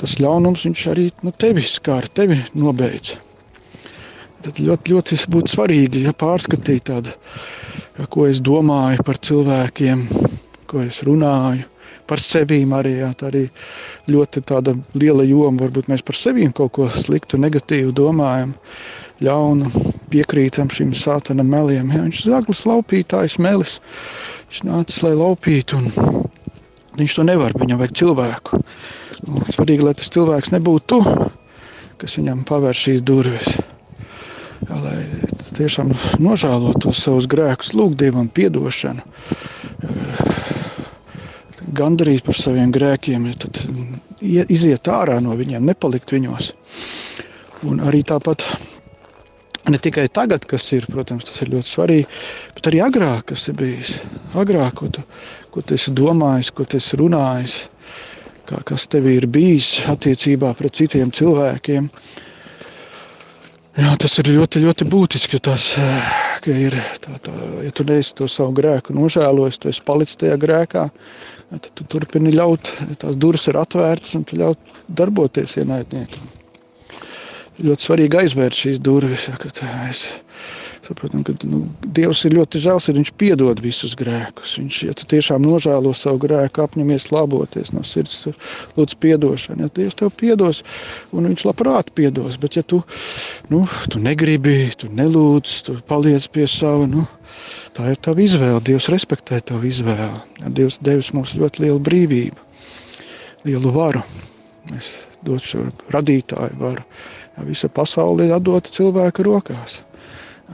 tas 0.02 0.18
ļaunums 0.22 0.66
viņš 0.68 0.86
arī 0.92 1.10
nu, 1.26 1.34
tevi 1.34 1.66
skār, 1.66 2.10
tevi 2.14 2.40
nobeidz. 2.58 3.16
Tad 4.46 4.62
ļoti, 4.62 4.94
ļoti 4.94 5.18
būtu 5.34 5.52
svarīgi 5.52 6.06
ja, 6.06 6.14
pārskatīt 6.16 6.88
tādu, 6.88 7.12
ko 8.14 8.30
es 8.30 8.40
domāju 8.40 9.04
par 9.06 9.20
cilvēkiem, 9.26 10.06
ko 10.70 10.86
es 10.86 11.04
runāju. 11.08 11.66
Par 12.10 12.18
sevi 12.18 12.64
arī, 12.74 12.96
jā, 13.04 13.12
tā 13.14 13.28
arī 13.28 13.44
ļoti 14.10 14.42
liela 14.98 15.26
joma. 15.28 15.68
Varbūt 15.68 15.92
mēs 15.92 16.02
par 16.02 16.18
sevi 16.18 16.48
kaut 16.58 16.72
ko 16.74 16.88
sliktu, 16.90 17.38
negatīvu 17.38 17.94
domājam. 17.94 18.56
Uh, 18.56 19.09
ļaunu, 19.24 19.70
piekrītam 20.14 20.72
šim 20.74 20.94
sātana 20.98 21.44
meliem. 21.46 21.92
Ja, 21.94 22.04
viņš 22.06 22.22
ir 22.24 22.34
zaglis, 22.34 22.66
laupītājs, 22.70 23.40
melis. 23.44 23.78
Viņš 24.50 24.62
nācis, 24.68 25.02
lai 25.06 25.16
laupītu, 25.20 25.80
un 25.80 26.30
viņš 27.00 27.18
to 27.18 27.26
nevar, 27.28 27.56
viņam 27.60 27.82
vajag 27.82 27.98
cilvēku. 28.02 28.62
Un 29.28 29.44
svarīgi, 29.52 29.86
lai 29.86 29.96
tas 30.00 30.12
cilvēks 30.16 30.54
nebūtu 30.56 30.88
tu, 30.94 31.28
kas 32.00 32.16
viņam 32.20 32.46
paver 32.48 32.78
šīs 32.78 33.04
durvis. 33.06 33.60
Ja, 34.68 34.80
lai 34.80 35.04
tiešām 35.56 35.92
nožēlot 36.24 36.82
tos 36.84 37.04
savus 37.04 37.28
grēkus, 37.32 37.74
lūgt 37.76 38.00
Dievam 38.00 38.28
piedošanu, 38.32 39.04
gandarīt 41.76 42.26
par 42.26 42.38
saviem 42.40 42.72
grēkiem, 42.76 43.30
tad 43.40 43.62
iziet 44.22 44.90
ārā 44.92 45.20
no 45.24 45.36
viņiem, 45.40 45.68
nepalikt 45.70 46.12
viņos. 46.16 46.52
Un 47.68 47.82
arī 47.84 48.02
tāpat 48.08 48.46
Ne 49.70 49.78
tikai 49.78 50.08
tagad, 50.10 50.48
kas 50.50 50.66
ir, 50.74 50.88
protams, 50.90 51.28
tas 51.28 51.44
ir 51.44 51.52
ļoti 51.54 51.70
svarīgi, 51.70 52.06
bet 52.56 52.70
arī 52.72 52.80
agrāk, 52.82 53.28
kas 53.32 53.44
ir 53.52 53.58
bijis. 53.60 53.92
Agrāk, 54.34 54.80
ko 54.80 54.88
tu, 54.96 55.04
ko 55.54 55.62
tu 55.62 55.76
esi 55.78 55.94
domājis, 55.94 56.50
ko 56.58 56.66
tu 56.66 56.80
esi 56.80 56.98
runājis, 56.98 57.58
kā, 58.50 58.64
kas 58.66 58.88
tev 58.90 59.06
ir 59.12 59.28
bijis 59.30 59.76
attiecībā 59.92 60.56
pret 60.58 60.80
citiem 60.80 61.14
cilvēkiem. 61.14 61.92
Jā, 63.80 63.94
tas 64.02 64.18
ir 64.20 64.32
ļoti, 64.34 64.64
ļoti 64.66 64.90
būtiski. 64.90 65.42
Tas, 65.46 65.70
ka 66.42 66.58
ir, 66.66 66.80
tā, 67.06 67.20
tā, 67.28 67.36
ja 67.68 67.76
tu 67.76 67.86
neesi 67.88 68.18
to 68.18 68.28
savu 68.32 68.58
grēku 68.58 68.98
nožēlojis, 68.98 69.62
tu 69.62 69.70
esi 69.70 69.86
palicis 69.86 70.18
tajā 70.24 70.40
grēkā, 70.42 70.90
tad 71.54 71.70
tu 71.78 71.86
turpini 71.94 72.34
ļaut, 72.34 72.74
tās 73.06 73.22
durvis 73.22 73.46
ir 73.54 73.62
atvērtas 73.62 74.18
un 74.18 74.26
tu 74.26 74.42
ļaut 74.42 74.76
darboties 74.98 75.60
ienaidniekam 75.62 76.39
ļoti 77.64 77.86
svarīgi 77.86 78.20
aizvērt 78.24 78.58
šīs 78.58 78.80
durvis. 78.84 79.28
Ja, 79.30 79.38
mēs 79.84 80.04
saprotam, 80.88 81.24
ka 81.28 81.36
nu, 81.48 81.62
Dievs 81.96 82.24
ir 82.26 82.36
ļoti 82.38 82.62
žēls, 82.64 82.88
ja 82.90 82.96
Viņš 82.98 83.12
piedod 83.22 83.62
visus 83.64 83.96
grēkus. 84.00 84.56
Viņš, 84.60 84.80
ja 84.88 84.96
tiešām 84.98 85.44
nožēlo 85.46 85.94
savu 85.98 86.22
grēku, 86.26 86.64
apņemies 86.64 87.10
laboties 87.14 87.74
no 87.76 87.84
sirds, 87.88 88.28
lūdz 88.78 88.98
piedošanu. 89.04 89.68
Ja 89.68 89.74
Dievs 89.76 90.00
tev 90.00 90.14
piedos, 90.20 90.64
un 91.12 91.30
Viņš 91.30 91.46
labprāt 91.50 91.92
piedos, 91.98 92.40
bet 92.42 92.58
ja 92.60 92.64
tu, 92.64 92.82
nu, 93.54 93.66
tu 93.92 94.02
negribi, 94.04 94.72
tu 94.80 94.92
nelūdz, 94.94 95.60
tu 95.68 95.78
paliec 95.90 96.26
pie 96.34 96.48
sava, 96.50 96.88
nu, 96.90 97.06
tā 97.78 97.92
ir 97.94 98.02
tava 98.02 98.24
izvēle. 98.26 98.64
Dievs 98.66 98.90
respektē 98.94 99.42
tavu 99.52 99.70
izvēli. 99.70 100.24
Ja 100.44 100.56
Dievs 100.62 100.80
devis 100.86 101.14
mums 101.16 101.36
ļoti 101.38 101.68
lielu 101.68 101.84
brīvību, 101.86 102.50
lielu 103.50 103.76
varu. 103.76 104.04
Es 104.76 104.92
došu 105.26 105.50
šo 105.50 105.64
radītāju 105.92 106.60
varu 106.62 106.84
Visa 107.48 107.70
pasaule 107.72 108.28
ir 108.28 108.36
atdota 108.36 108.72
cilvēka 108.74 109.26
rokās. 109.26 109.80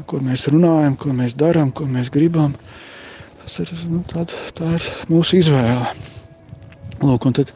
Ko 0.10 0.20
mēs 0.24 0.48
runājam, 0.52 0.98
ko 1.00 1.14
mēs 1.16 1.38
darām, 1.40 1.72
ko 1.72 1.88
mēs 1.88 2.12
gribam. 2.12 2.54
Tas 3.44 3.60
ir, 3.64 3.72
nu, 3.90 4.02
tād, 4.10 4.34
tā 4.58 4.76
ir 4.78 4.90
mūsu 5.10 5.40
izvēle. 5.40 5.94
Lūk, 7.06 7.28
un 7.28 7.36
tad 7.38 7.52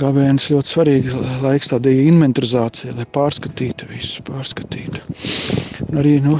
gavēnis 0.00 0.50
ļoti 0.52 0.70
svarīgs 0.70 1.14
laiks 1.42 1.70
tādai 1.72 1.94
inventarizācijai, 2.04 2.94
lai 2.98 3.06
pārskatītu 3.16 3.88
visu, 3.90 4.22
pārskatītu. 4.26 5.00
Un 5.88 6.00
arī 6.02 6.18
nu, 6.24 6.36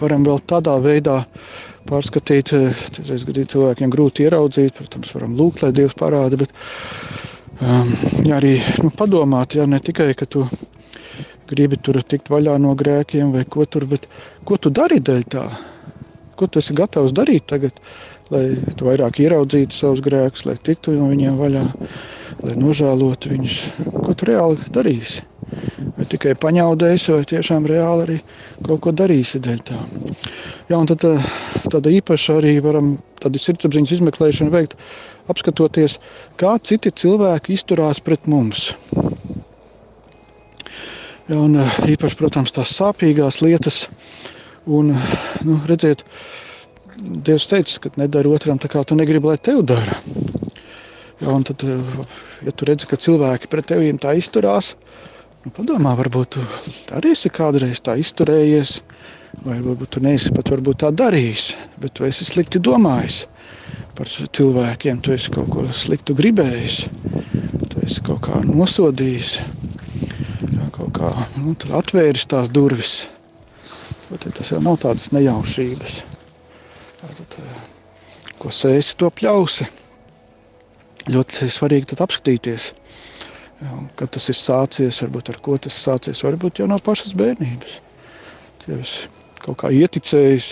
varam 0.00 0.24
vēl 0.26 0.40
tādā 0.50 0.78
veidā 0.82 1.20
pārskatīt, 1.90 2.54
tas 2.96 3.26
gadīt 3.28 3.52
cilvēkiem 3.54 3.92
grūti 3.92 4.26
ieraudzīt, 4.26 4.74
protams, 4.78 5.12
varam 5.16 5.36
lūgt, 5.38 5.64
lai 5.64 5.72
Dievs 5.76 5.96
parāda, 5.98 6.38
bet 6.40 6.52
um, 7.60 7.92
jā, 8.24 8.36
arī 8.38 8.56
nu, 8.82 8.92
padomāt, 8.96 9.56
jā, 9.58 9.66
ne 9.68 9.80
tikai, 9.82 10.12
ka 10.18 10.28
tu 10.28 10.46
gribi 11.50 11.78
tur 11.82 12.00
tikt 12.02 12.30
vaļā 12.32 12.56
no 12.62 12.74
grēkiem 12.78 13.34
vai 13.34 13.44
ko 13.48 13.66
tur, 13.66 13.86
bet 13.90 14.06
ko 14.48 14.58
tu 14.58 14.72
dari 14.74 15.00
dēļ 15.02 15.26
tā? 15.34 15.46
Ko 16.38 16.48
tu 16.48 16.62
esi 16.62 16.76
gatavs 16.76 17.12
darīt 17.16 17.48
tagad, 17.50 17.76
lai 18.32 18.44
tu 18.78 18.86
vairāk 18.88 19.20
ieraudzītu 19.24 19.76
savus 19.76 20.02
grēkus, 20.04 20.46
lai 20.48 20.56
tiktu 20.56 20.94
no 20.96 21.10
viņiem 21.10 21.36
vaļā, 21.40 21.64
lai 22.46 22.54
nožēlotu 22.60 23.34
viņus? 23.34 23.58
Ko 23.90 24.14
tu 24.14 24.30
reāli 24.30 24.70
darīsi? 24.72 25.26
Vai 25.96 26.06
tikai 26.06 26.36
paņaudēsi, 26.38 27.12
vai 27.16 27.26
tiešām 27.28 27.66
reāli 27.68 28.06
arī 28.06 28.18
kaut 28.66 28.84
ko 28.86 28.94
darīsi 28.94 29.42
dēļ 29.42 29.62
tā? 29.66 29.80
Jā, 30.70 30.78
un 30.78 30.86
tad 30.88 31.04
tāda 31.74 31.92
īpaša 31.92 32.38
arī 32.38 32.54
varam 32.64 32.94
tādu 33.20 33.42
sirdsapziņas 33.42 33.96
izmeklēšanu 33.98 34.54
veikt, 34.54 34.78
apskatoties, 35.30 35.98
kā 36.40 36.54
citi 36.62 36.94
cilvēki 37.02 37.58
izturās 37.58 38.00
pret 38.04 38.30
mums. 38.30 38.70
Ja, 41.30 41.36
un, 41.38 41.52
eh, 41.54 41.74
īpaši, 41.92 42.16
protams, 42.18 42.50
tās 42.50 42.72
sāpīgās 42.74 43.36
lietas. 43.44 43.84
Un, 44.66 44.96
nu, 45.46 45.58
redziet, 45.70 46.02
Dievs 47.00 47.46
teica, 47.48 47.76
ka 47.84 47.90
nedara 47.96 48.28
otram 48.28 48.58
tā, 48.60 48.68
kā 48.68 48.82
tu 48.84 48.96
negribi, 48.98 49.30
lai 49.30 49.38
tev 49.38 49.62
dara. 49.64 49.94
Ja, 51.22 51.36
tad, 51.46 51.62
eh, 51.62 52.02
ja 52.48 52.50
tu 52.50 52.66
redzi, 52.66 52.88
ka 52.90 52.98
cilvēki 52.98 53.48
pret 53.52 53.70
tevi 53.70 53.92
tā 54.02 54.16
izturās, 54.18 54.74
nu, 55.44 55.52
padomā, 55.54 55.94
varbūt 56.02 56.34
tu 56.34 56.42
arī 56.98 57.14
esi 57.14 57.30
kādreiz 57.30 57.78
tā 57.78 57.94
izturējies, 58.02 58.80
vai 59.46 59.60
varbūt 59.60 59.94
tu 59.94 60.00
neesi 60.00 60.34
pat 60.34 60.50
tā 60.50 60.90
darījis, 60.90 61.54
bet 61.78 61.94
tu 61.94 62.04
esi 62.04 62.26
slikti 62.26 62.58
domājis 62.58 63.26
par 63.94 64.06
cilvēkiem, 64.10 65.00
tu 65.00 65.12
esi 65.12 65.30
kaut 65.30 65.48
ko 65.48 65.68
sliktu 65.70 66.12
gribējis, 66.12 66.88
tu 67.70 67.86
esi 67.86 68.02
kaut 68.02 68.20
kā 68.26 68.42
nosodījis 68.44 69.38
kaut 70.74 70.92
kā 70.96 71.10
nu, 71.40 71.54
atvēris 71.76 72.28
tās 72.30 72.50
durvis. 72.52 73.04
Bet 74.10 74.26
tas 74.34 74.50
jau 74.50 74.60
nav 74.62 74.80
tādas 74.82 75.10
nejaušības. 75.14 76.00
Eh, 77.06 77.60
ko 78.40 78.52
sēsi, 78.54 78.96
to 79.00 79.10
pļausi. 79.12 79.68
Ļoti 81.10 81.48
svarīgi 81.48 81.96
apskatīties, 81.96 82.66
kad 83.96 84.10
tas 84.12 84.28
ir 84.28 84.36
sācies, 84.36 85.00
varbūt 85.00 85.30
ar 85.32 85.38
ko 85.44 85.56
tas 85.56 85.78
sācies. 85.80 86.20
Varbūt 86.26 86.60
jau 86.60 86.68
no 86.68 86.76
pašas 86.78 87.14
bērnības. 87.16 87.78
Ja 88.68 88.76
esi 88.76 89.08
kaut 89.40 89.62
kā 89.62 89.70
ieticējis, 89.72 90.50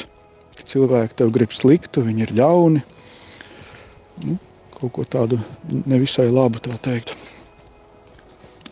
ka 0.57 0.69
cilvēki 0.73 1.19
tev 1.21 1.33
grib 1.37 1.53
sliktu, 1.53 2.07
viņi 2.07 2.25
ir 2.27 2.35
ļauni. 2.41 2.85
Nu, 4.25 4.39
kaut 4.79 4.95
ko 4.97 5.05
tādu 5.05 5.41
nevisai 5.69 6.31
labu 6.33 6.63
tā 6.65 6.79
teikt. 6.83 7.13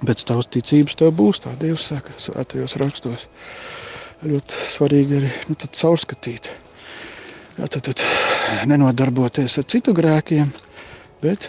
Pēc 0.05 0.27
tavas 0.29 0.51
ticības 0.53 0.99
tev 1.01 1.15
būs 1.17 1.41
tā, 1.45 1.55
Dievs 1.61 1.89
saka, 1.93 2.13
svētajos 2.21 2.77
rakstos. 2.83 3.27
Ļoti 4.27 4.61
svarīgi 4.73 5.19
arī 5.21 5.33
nu, 5.49 5.57
caurskatīt. 5.65 6.51
Jā, 7.57 7.69
tad, 7.73 7.89
tad 7.89 8.03
nenodarboties 8.69 9.57
ar 9.61 9.67
citu 9.73 9.95
grēkiem, 9.97 10.51
bet 11.23 11.49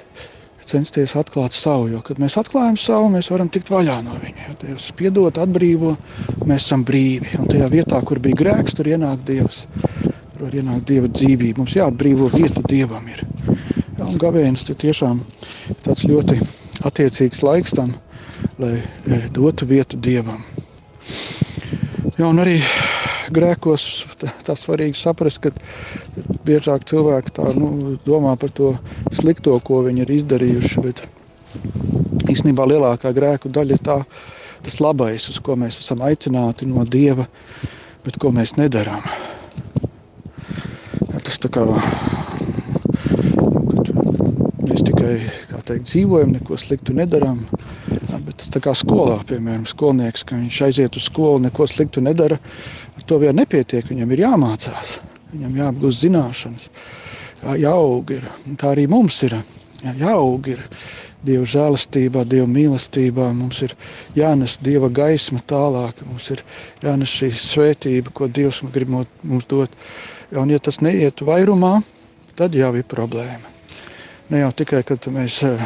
censties 0.68 1.16
atklāt 1.20 1.56
savu. 1.56 1.90
Jo, 1.92 2.02
kad 2.06 2.20
mēs 2.22 2.38
atklājam 2.40 2.78
savu, 2.80 3.12
mēs 3.14 3.30
varam 3.32 3.50
tikt 3.52 3.72
vaļā 3.72 3.98
no 4.06 4.16
viņa. 4.22 4.48
Ja 4.50 4.56
Dievs 4.62 4.90
piedod, 5.00 5.40
atbrīvo, 5.44 5.96
mēs 6.46 6.68
esam 6.68 6.84
brīvi. 6.88 7.36
Un 7.40 7.52
tajā 7.52 7.70
vietā, 7.72 8.02
kur 8.08 8.22
bija 8.24 8.40
grēks, 8.44 8.76
tur 8.78 8.90
ienāk 8.92 9.24
Dievs. 9.28 9.66
Tur 10.34 10.46
var 10.46 10.58
ienākt 10.60 10.88
Dieva 10.92 11.12
dzīvība. 11.12 11.62
Mums 11.62 11.76
jāatbrīvo 11.78 12.32
vieta 12.36 12.64
Dievam. 12.68 13.08
Ir. 13.12 13.24
Ja, 13.98 14.08
un 14.08 14.20
gavēnis 14.22 14.68
ir 14.68 14.80
tiešām 14.84 15.24
tāds 15.86 16.08
ļoti 16.08 16.40
attiecīgs 16.88 17.44
laiks 17.44 17.76
tam, 17.78 17.96
lai 18.62 18.82
dotu 19.34 19.67
vietu 19.69 19.97
Dievam. 19.97 20.43
Ja, 22.17 22.28
un 22.28 22.39
arī 22.41 22.58
grēkos 23.34 23.84
tā 24.17 24.56
svarīgi 24.58 24.97
saprast, 24.97 25.43
ka 25.43 25.52
biežāk 26.47 26.88
cilvēki 26.89 27.34
tā, 27.38 27.52
nu, 27.58 27.97
domā 28.06 28.34
par 28.39 28.54
to 28.56 28.73
slikto, 29.13 29.58
ko 29.63 29.84
viņi 29.86 30.06
ir 30.06 30.13
izdarījuši. 30.17 30.84
Bet 30.86 31.04
īstenībā 32.32 32.67
lielākā 32.69 33.13
grēku 33.15 33.52
daļa 33.54 33.78
ir 33.78 33.84
tā, 33.86 33.97
tas 34.65 34.80
labais, 34.84 35.30
uz 35.32 35.39
ko 35.43 35.58
mēs 35.60 35.80
esam 35.84 36.04
aicināti 36.08 36.67
no 36.69 36.86
Dieva, 36.88 37.28
bet 38.06 38.19
ko 38.21 38.32
mēs 38.36 38.58
nedarām. 38.60 39.04
Tas 41.28 41.41
tā 41.43 41.52
kā 41.52 41.65
mēs 44.63 44.84
tikai 44.88 45.17
teikt, 45.67 45.89
dzīvojam, 45.89 46.34
neko 46.38 46.58
sliktu 46.60 46.95
nedarām. 46.97 47.41
Bet 48.27 48.47
tā 48.53 48.62
kā 48.63 48.73
skolā, 48.77 49.19
piemēram, 49.27 49.65
skolnieks, 49.69 50.25
ka 50.27 50.39
viņš 50.39 50.62
aiziet 50.67 50.99
uz 50.99 51.08
skolu, 51.10 51.43
neko 51.47 51.67
sliktu 51.69 52.03
nedara, 52.03 52.39
ar 52.97 53.08
to 53.10 53.19
vien 53.21 53.38
nepietiek, 53.38 53.86
viņam 53.91 54.13
ir 54.15 54.23
jāmācās. 54.25 54.97
Viņam 55.34 55.60
jāapgūst 55.60 56.06
zināšanas, 56.06 56.69
jā, 57.43 57.58
jāaug. 57.67 58.15
Ir. 58.15 58.30
Tā 58.56 58.71
arī 58.75 58.88
mums 58.91 59.19
ir 59.27 59.38
jā, 59.38 59.93
jāaug. 60.06 60.53
Ir. 60.56 60.63
Dieva 61.27 61.47
žēlastībā, 61.49 62.23
Dieva 62.30 62.45
mīlestībā 62.47 63.32
mums 63.36 63.63
ir 63.65 63.73
jānes 64.15 64.60
Dieva 64.63 64.88
gaisma 64.93 65.41
tālāk, 65.49 66.03
mums 66.06 66.30
ir 66.36 66.43
jānes 66.86 67.12
šī 67.12 67.32
svētība, 67.41 68.13
ko 68.13 68.30
Dievs 68.30 68.62
grib 68.71 68.93
mums 68.93 69.49
dot. 69.49 69.73
Un, 70.32 70.53
ja 70.53 70.62
tas 70.62 70.80
neiet 70.86 71.25
vairumā, 71.25 71.80
tad 72.38 72.56
jau 72.56 72.73
ir 72.77 72.86
problēma. 72.88 73.57
Ne 74.30 74.42
jau 74.42 74.52
tikai, 74.60 74.82
kad 74.88 75.08
mēs 75.13 75.40
eh, 75.48 75.62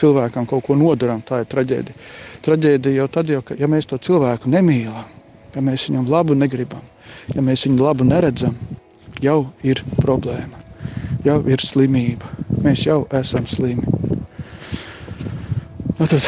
cilvēkam 0.00 0.46
kaut 0.48 0.66
ko 0.66 0.76
nodarām, 0.76 1.22
tā 1.24 1.42
ir 1.42 1.50
traģēdija. 1.52 2.08
Traģēdija 2.44 3.00
jau 3.00 3.08
tad, 3.12 3.32
jau, 3.32 3.42
ja 3.58 3.68
mēs 3.70 3.88
to 3.88 3.98
cilvēku 4.02 4.52
nemīlam, 4.52 5.08
ja 5.54 5.64
mēs 5.64 5.88
viņam 5.88 6.10
labu 6.12 6.36
negribam, 6.36 6.84
ja 7.32 7.44
mēs 7.44 7.64
viņu 7.68 7.80
labu 7.80 8.04
neredzam, 8.08 8.58
jau 9.24 9.46
ir 9.64 9.80
problēma, 10.00 10.60
jau 11.24 11.40
ir 11.48 11.64
slimība. 11.64 12.28
Mēs 12.62 12.84
jau 12.86 13.02
esam 13.16 13.48
slimi. 13.50 13.86
Nu, 15.98 16.06
tad 16.08 16.24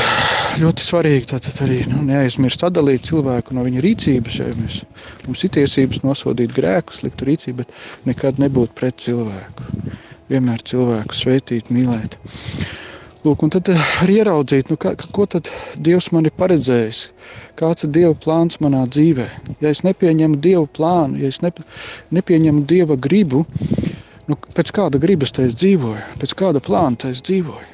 ļoti 0.61 0.85
svarīgi 0.85 1.29
tad, 1.33 1.45
tad 1.47 1.61
arī 1.65 1.81
nu, 1.91 2.03
neaizmirst 2.07 2.63
atdalīt 2.67 3.09
cilvēku 3.09 3.57
no 3.57 3.65
viņa 3.67 3.83
rīcības. 3.83 4.41
Ja 4.41 4.49
mēs, 4.59 4.81
mums 5.27 5.45
ir 5.47 5.53
tiesības 5.57 6.05
nosodīt 6.05 6.55
grēku, 6.55 6.95
sliktu 6.95 7.29
rīcību, 7.29 7.65
bet 7.65 8.09
nekad 8.09 8.41
nebūt 8.43 8.75
pret 8.79 9.01
cilvēku. 9.03 9.69
Vienmēr 10.35 10.65
cilvēku 10.67 11.15
svētīt, 11.15 11.69
mīlēt. 11.71 12.19
Lūk, 13.25 13.41
un 13.47 13.53
tad 13.55 13.69
eh, 13.73 13.85
arī 14.03 14.19
ieraudzīt, 14.21 14.69
nu, 14.73 14.77
kā, 14.81 14.91
ko 15.17 15.25
tad 15.31 15.49
Dievs 15.87 16.11
man 16.13 16.27
ir 16.29 16.35
paredzējis, 16.37 17.03
kāds 17.61 17.87
ir 17.87 17.93
Dieva 17.95 18.17
plāns 18.25 18.59
manā 18.61 18.83
dzīvē. 18.91 19.29
Ja 19.63 19.71
es 19.71 19.85
nepieņemu 19.87 20.41
Dieva 20.45 20.67
plānu, 20.79 21.23
ja 21.23 21.31
es 21.31 21.39
nepa, 21.45 21.63
nepieņemu 22.19 22.65
Dieva 22.73 22.99
gribu, 23.07 23.45
nu, 24.29 24.37
pēc 24.59 24.75
kāda 24.77 25.01
gribas 25.01 25.33
tā 25.37 25.47
es 25.49 25.57
dzīvoju, 25.63 26.03
pēc 26.21 26.35
kāda 26.43 26.61
plāna 26.65 27.01
tā 27.05 27.15
es 27.15 27.23
dzīvoju. 27.25 27.71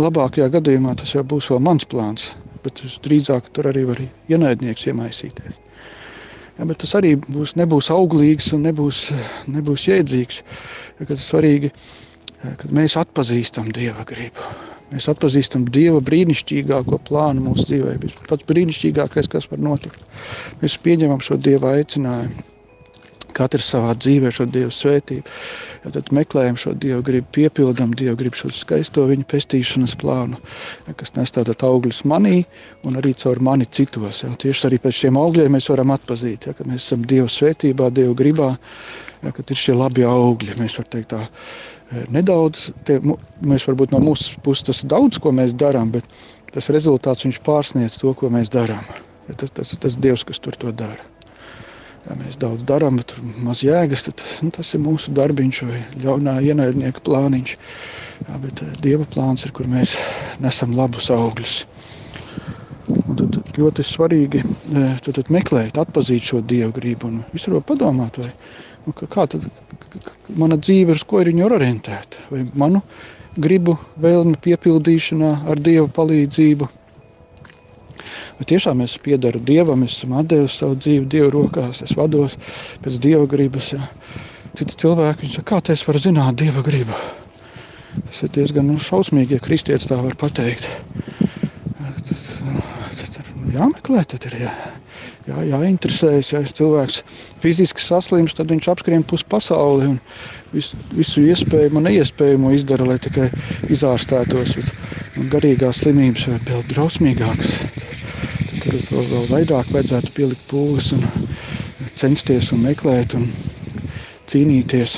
Labākajā 0.00 0.48
gadījumā 0.56 0.96
tas 1.02 1.14
jau 1.14 1.22
būs 1.34 1.52
vēl 1.52 1.62
mans 1.68 1.86
plāns, 1.92 2.32
bet 2.64 2.82
drīzāk 3.04 3.52
tur 3.52 3.70
arī 3.70 3.86
var 3.92 4.02
ienaidnieks 4.32 4.88
iemaisīties. 4.90 5.65
Ja, 6.56 6.64
bet 6.64 6.80
tas 6.80 6.94
arī 6.96 7.14
būs, 7.20 7.52
nebūs 7.60 7.90
auglīgs 7.92 8.52
un 8.56 8.64
nebūs, 8.64 9.06
nebūs 9.52 9.86
jēdzīgs. 9.90 10.42
Ja, 11.00 11.08
tas 11.10 11.28
svarīgi 11.28 11.72
kad 12.42 12.72
mēs 12.74 12.96
atpazīstam 13.00 13.70
Dieva 13.74 14.04
gribu. 14.06 14.44
Mēs 14.92 15.08
atpazīstam 15.10 15.64
Dieva 15.72 16.00
brīnišķīgāko 16.04 17.00
plānu 17.08 17.48
mūsu 17.48 17.70
dzīvē. 17.72 17.96
Tas 18.04 18.28
pats 18.30 18.46
brīnišķīgākais, 18.50 19.30
kas 19.32 19.48
var 19.50 19.62
notikt. 19.62 19.98
Mēs 20.60 20.76
pieņemam 20.82 21.24
šo 21.24 21.40
Dieva 21.42 21.74
aicinājumu. 21.80 22.44
Katrs 23.36 23.68
savā 23.74 23.92
dzīvē 23.98 24.32
šo 24.32 24.46
Dieva 24.50 24.72
svētību. 24.72 25.34
Ja 25.84 25.92
tad 25.94 26.10
meklējam 26.16 26.58
šo 26.60 26.72
Dieva 26.80 27.02
gribu, 27.04 27.28
piepildām 27.36 27.92
Dieva 27.98 28.16
gribu 28.18 28.38
šo 28.38 28.50
skaisto 28.54 29.04
viņa 29.10 29.26
pestīšanas 29.30 29.96
plānu, 30.00 30.40
ja, 30.88 30.96
kas 30.96 31.14
nes 31.18 31.34
tātad 31.36 31.64
augļus 31.66 32.02
manī 32.08 32.42
un 32.86 32.98
arī 33.00 33.14
caur 33.20 33.42
mani 33.44 33.68
citos. 33.68 34.22
Ja. 34.24 34.32
Tieši 34.32 34.68
arī 34.70 34.80
pēc 34.82 35.02
šiem 35.02 35.20
augļiem 35.20 35.56
mēs 35.58 35.70
varam 35.72 35.92
atpazīt, 35.94 36.48
ja, 36.48 36.56
ka 36.56 36.66
mēs 36.68 36.88
esam 36.88 37.04
Dieva 37.08 37.28
svētībā, 37.32 37.90
Dieva 37.94 38.16
gribā, 38.18 38.50
ja, 39.22 39.32
kad 39.32 39.50
ir 39.50 39.60
šie 39.60 39.76
labi 39.76 40.06
augļi. 40.08 40.58
Mēs 40.60 40.78
varam 40.80 40.92
teikt 40.96 41.12
tā, 41.12 41.24
nedaudz. 42.12 42.70
Tie, 42.86 42.98
mēs 43.46 43.66
varbūt 43.68 43.94
no 43.94 44.00
mūsu 44.02 44.40
puses 44.44 44.66
tas 44.70 44.84
daudz, 44.88 45.20
ko 45.22 45.34
mēs 45.34 45.54
darām, 45.58 45.92
bet 45.94 46.08
tas 46.54 46.70
rezultāts 46.74 47.26
pārsniedz 47.44 48.00
to, 48.00 48.14
ko 48.14 48.32
mēs 48.32 48.50
darām. 48.52 48.84
Ja 49.28 49.34
tas, 49.34 49.50
tas 49.50 49.76
tas 49.82 49.98
Dievs, 49.98 50.24
kas 50.24 50.38
tur 50.42 50.56
to 50.58 50.72
dara. 50.72 51.15
Ja 52.06 52.14
mēs 52.14 52.36
daudz 52.38 52.62
darām, 52.66 53.00
bet 53.00 53.16
maz 53.42 53.64
jēgas, 53.66 54.04
tad 54.06 54.22
nu, 54.46 54.52
tas 54.54 54.68
ir 54.76 54.82
mūsu 54.84 55.10
darbiņš 55.16 55.62
vai 55.66 55.80
ļaunā 56.04 56.36
ienaidnieka 56.52 57.02
plāniņš. 57.06 57.54
Ja, 58.28 58.38
bet 58.42 58.62
eh, 58.62 58.76
Dieva 58.84 59.06
plāns 59.10 59.46
ir, 59.46 59.54
kur 59.56 59.66
mēs 59.70 59.96
nesam 60.42 60.76
labus 60.78 61.10
augļus. 61.14 61.56
Un 62.94 63.18
tad 63.18 63.40
ļoti 63.58 63.82
svarīgi 63.86 64.44
eh, 64.44 64.94
tad, 65.02 65.16
tad 65.18 65.32
meklēt, 65.34 65.80
atpazīt 65.82 66.30
šo 66.30 66.44
dievu 66.46 66.70
gribu 66.78 67.10
un 67.10 67.20
visur 67.34 67.58
padomāt, 67.66 68.20
vai, 68.22 68.30
nu, 68.86 68.94
kā 69.02 69.26
tad 69.26 69.48
mana 70.38 70.60
dzīve, 70.62 70.94
uz 70.94 71.02
ko 71.08 71.24
ir 71.24 71.32
viņa 71.32 71.46
orientēta. 71.50 72.26
Vai 72.30 72.46
manu 72.54 72.84
gribu, 73.36 73.76
vēlmi 74.00 74.38
piepildīšanā 74.46 75.32
ar 75.50 75.60
Dieva 75.60 75.90
palīdzību. 75.98 76.70
Bet 78.36 78.50
tiešām 78.52 78.82
es 78.84 78.98
piedaru 79.00 79.40
Dievam, 79.40 79.84
es 79.86 79.94
esmu 79.96 80.22
devis 80.28 80.58
savu 80.60 80.76
dzīvi 80.76 81.06
Dieva 81.12 81.30
rokās, 81.32 81.80
es 81.86 81.94
vados 81.96 82.36
pēc 82.84 82.98
Dieva 83.00 83.24
gribas. 83.30 83.70
Ja. 83.72 83.88
Citi 84.56 84.76
cilvēki 84.82 85.30
saka, 85.32 85.46
kā 85.54 85.60
tas 85.70 85.84
var 85.88 85.98
zināt 86.00 86.36
Dieva 86.40 86.64
gribu? 86.64 86.96
Tas 88.06 88.22
ir 88.26 88.32
diezgan 88.34 88.68
nu, 88.68 88.76
šausmīgi, 88.80 89.36
ja 89.36 89.44
kristietis 89.44 89.88
tā 89.88 89.98
var 90.00 90.16
pateikt. 90.20 90.68
Tas, 92.06 92.22
tas 92.96 93.18
ir 93.20 93.30
jāmeklē, 93.56 94.04
tad 94.12 94.28
ir 94.28 94.36
jā, 94.44 94.52
jā, 95.30 95.40
jāinteresējas. 95.50 96.32
Ja 96.34 96.42
cilvēks 96.60 97.02
fiziski 97.42 97.84
saslims, 97.84 98.36
tad 98.36 98.52
viņš 98.52 98.68
apskrien 98.72 99.04
pusi 99.08 99.26
pasauli 99.32 99.90
un 99.94 99.98
visu, 100.52 100.78
visu 100.96 101.24
iespējamo 101.24 101.80
un 101.80 101.88
neiespējamo 101.88 102.52
izdara, 102.56 102.88
lai 102.92 103.00
tikai 103.02 103.30
izārstētos. 103.72 104.56
Un 105.16 105.32
garīgās 105.32 105.82
slimības 105.84 106.28
ir 106.30 106.40
vēl 106.48 106.64
drausmīgākas. 106.72 107.60
Tad 108.66 108.82
to 108.88 109.02
vēl 109.06 109.28
vairāk 109.30 109.68
vajadzētu 109.70 110.12
pielikt 110.16 110.48
pūles 110.50 110.88
un 110.96 111.04
censties 111.94 112.48
un 112.50 112.64
meklēt 112.64 113.14
un 113.14 113.28
cīnīties. 114.26 114.96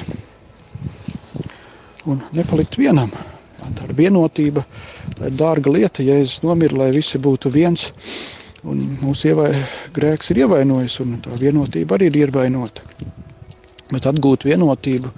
Un 2.08 2.22
nepalikt 2.32 2.78
vienam. 2.80 3.12
Tā 3.60 3.84
ir 3.84 3.92
vienotība, 3.98 4.64
tā 5.18 5.28
ir 5.28 5.36
dārga 5.36 5.74
lieta. 5.74 6.06
Jēzus 6.06 6.40
nomira, 6.46 6.78
lai 6.80 6.88
visi 6.96 7.20
būtu 7.20 7.52
viens. 7.52 7.90
Un 8.64 8.80
mūsu 9.02 9.34
ievai, 9.34 9.50
grēks 9.94 10.32
ir 10.32 10.46
ievainojis, 10.46 10.96
un 11.04 11.18
tā 11.22 11.36
vienotība 11.36 11.98
arī 11.98 12.08
ir 12.08 12.22
ievainota. 12.24 12.86
Bet 13.88 14.04
atgūt 14.04 14.44
vienotību, 14.44 15.10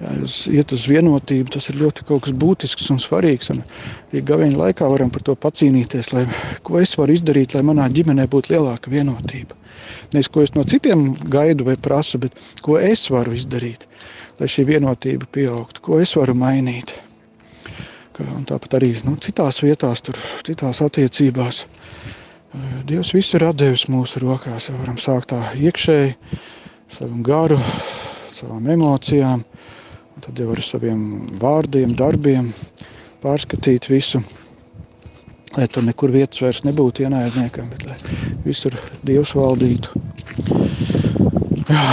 jā, 0.00 0.12
iet 0.56 0.72
uz 0.72 0.86
vienotību, 0.88 1.50
tas 1.52 1.68
ir 1.68 1.76
ļoti 1.82 2.06
kaut 2.08 2.24
kas 2.24 2.36
būtisks 2.40 2.88
un 2.94 3.00
svarīgs. 3.02 3.50
Un 3.52 3.60
arī 4.08 4.22
gaveņa 4.30 4.60
laikā 4.62 4.88
varam 4.88 5.12
par 5.12 5.26
to 5.26 5.34
pacīnīties, 5.36 6.14
lai, 6.14 6.24
ko 6.64 6.80
es 6.80 6.94
varu 6.96 7.12
izdarīt, 7.18 7.52
lai 7.52 7.66
manā 7.68 7.90
ģimenē 7.92 8.24
būtu 8.32 8.54
lielāka 8.54 8.92
vienotība. 8.94 9.58
Nevis 10.14 10.30
ko 10.32 10.40
es 10.44 10.54
no 10.56 10.64
citiem 10.64 11.10
gaidu 11.28 11.68
vai 11.68 11.76
prasu, 11.76 12.20
bet 12.22 12.36
ko 12.64 12.78
es 12.80 13.04
varu 13.12 13.36
izdarīt, 13.36 13.84
lai 14.40 14.48
šī 14.48 14.64
vienotība 14.72 15.28
pieaugtu, 15.36 15.84
ko 15.84 16.00
es 16.00 16.16
varu 16.16 16.36
mainīt. 16.38 16.94
Un 18.18 18.42
tāpat 18.48 18.80
arī 18.80 18.90
nu, 19.06 19.14
citās 19.22 19.60
vietās, 19.62 20.02
tur, 20.02 20.16
citās 20.46 20.80
attiecībās. 20.82 21.66
Dievs 22.88 23.12
visu 23.14 23.36
ir 23.38 23.44
devis 23.54 23.84
mūsu 23.92 24.24
rokās. 24.24 24.70
Mēs 24.72 24.80
varam 24.80 24.98
sākt 24.98 25.30
tā 25.34 25.38
iekšēji, 25.60 26.16
savam 26.96 27.22
garu, 27.22 27.60
savām 28.38 28.68
emocijām, 28.72 29.44
un 30.14 30.26
tad 30.26 30.38
jau 30.38 30.50
ar 30.54 30.62
saviem 30.64 31.00
vārdiem, 31.42 31.94
darbiem 31.98 32.52
pārskatīt 33.22 33.90
visu. 33.90 34.22
Lai 35.56 35.64
tur 35.72 35.82
nekur 35.86 36.12
vietas 36.12 36.42
vairs 36.44 36.60
nebūtu 36.66 37.06
ienaidniekam, 37.06 37.70
bet 37.72 37.86
lai 37.88 37.96
visur 38.44 38.74
Dievs 39.06 39.32
valdītu. 39.38 40.04
Jā. 41.68 41.84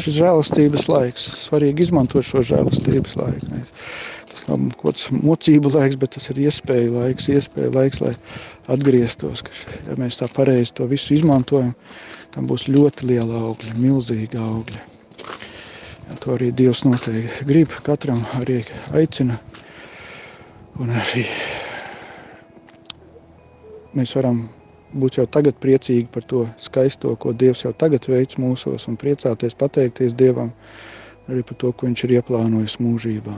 šis 0.00 0.18
žēlastības 0.18 0.88
laiks. 0.92 1.26
Svarīgi 1.46 1.86
izmantot 1.86 2.26
šo 2.26 2.42
žēlastības 2.46 3.16
laiku. 3.20 3.60
Tas 4.32 4.42
nav 4.48 4.66
kaut 4.74 4.96
kāds 4.96 5.06
mocību 5.14 5.72
laiks, 5.76 5.96
bet 6.00 6.16
tas 6.16 6.28
ir 6.32 6.42
iespēja 6.46 6.90
laiks, 6.92 7.30
iespēja 7.32 7.72
laiks, 7.74 8.02
lai 8.04 8.12
atgrieztos. 8.72 9.44
Ka, 9.46 9.56
ja 9.88 9.96
mēs 10.00 10.20
tā 10.20 10.28
pareizi 10.36 10.74
to 10.76 10.88
visu 10.90 11.16
izmantojam, 11.16 11.72
tam 12.34 12.50
būs 12.50 12.68
ļoti 12.68 13.08
liela 13.12 13.46
augļa, 13.48 13.78
milzīga 13.80 14.42
augļa. 14.42 14.95
To 16.06 16.34
arī 16.36 16.52
Dievs 16.54 16.84
noteikti 16.86 17.46
grib, 17.48 17.72
katram 17.86 18.22
arī 18.38 18.60
aicina. 18.94 19.38
Un 20.78 20.92
arī 20.94 21.24
mēs 23.96 24.12
varam 24.14 24.44
būt 24.94 25.18
jau 25.18 25.26
tagad 25.26 25.58
priecīgi 25.62 26.06
par 26.12 26.26
to 26.30 26.44
skaisto, 26.60 27.14
ko 27.18 27.32
Dievs 27.32 27.64
jau 27.64 27.72
tagad 27.72 28.06
veic 28.10 28.36
mūsos, 28.38 28.86
un 28.90 28.98
priecāties, 29.00 29.58
pateikties 29.58 30.14
Dievam 30.14 30.52
arī 31.26 31.42
par 31.42 31.58
to, 31.58 31.72
ko 31.72 31.88
Viņš 31.88 32.04
ir 32.06 32.18
ieplānojis 32.20 32.78
mūžībā. 32.82 33.36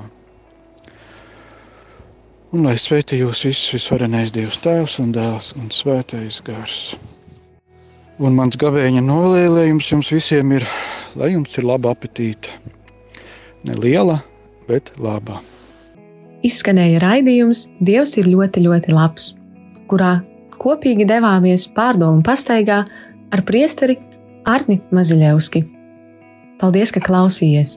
Un 2.48 2.64
lai 2.64 2.78
sveitī 2.80 3.18
jūs 3.20 3.44
visus 3.44 3.74
visvarenais 3.76 4.32
Dievs 4.32 4.60
Tēvs 4.64 4.98
un 5.02 5.12
Dēls 5.12 5.50
un 5.60 5.68
Svētais 5.72 6.40
Gars. 6.44 6.96
Un 8.18 8.34
mans 8.34 8.56
gavēņa 8.58 9.02
nolēlējums 9.04 9.90
jums 9.92 10.08
visiem 10.10 10.56
ir, 10.56 10.64
lai 11.18 11.32
jums 11.34 11.58
ir 11.58 11.66
laba 11.66 11.92
apetīte. 11.94 12.52
Ne 13.66 13.74
liela, 13.78 14.20
bet 14.68 14.92
laba. 15.02 15.40
Izskanēja 16.46 17.00
raidījums 17.02 17.66
Dievs 17.82 18.14
ir 18.20 18.28
ļoti, 18.30 18.62
ļoti 18.68 18.94
labs, 18.94 19.32
kurā 19.90 20.20
kopīgi 20.62 21.06
devāmies 21.08 21.66
pārdomu 21.74 22.22
pastaigā 22.26 22.84
ar 23.34 23.42
priesteri 23.46 23.98
Arni 24.48 24.78
Maziļevski. 24.94 25.64
Paldies, 26.58 26.94
ka 26.94 27.02
klausījies! 27.04 27.76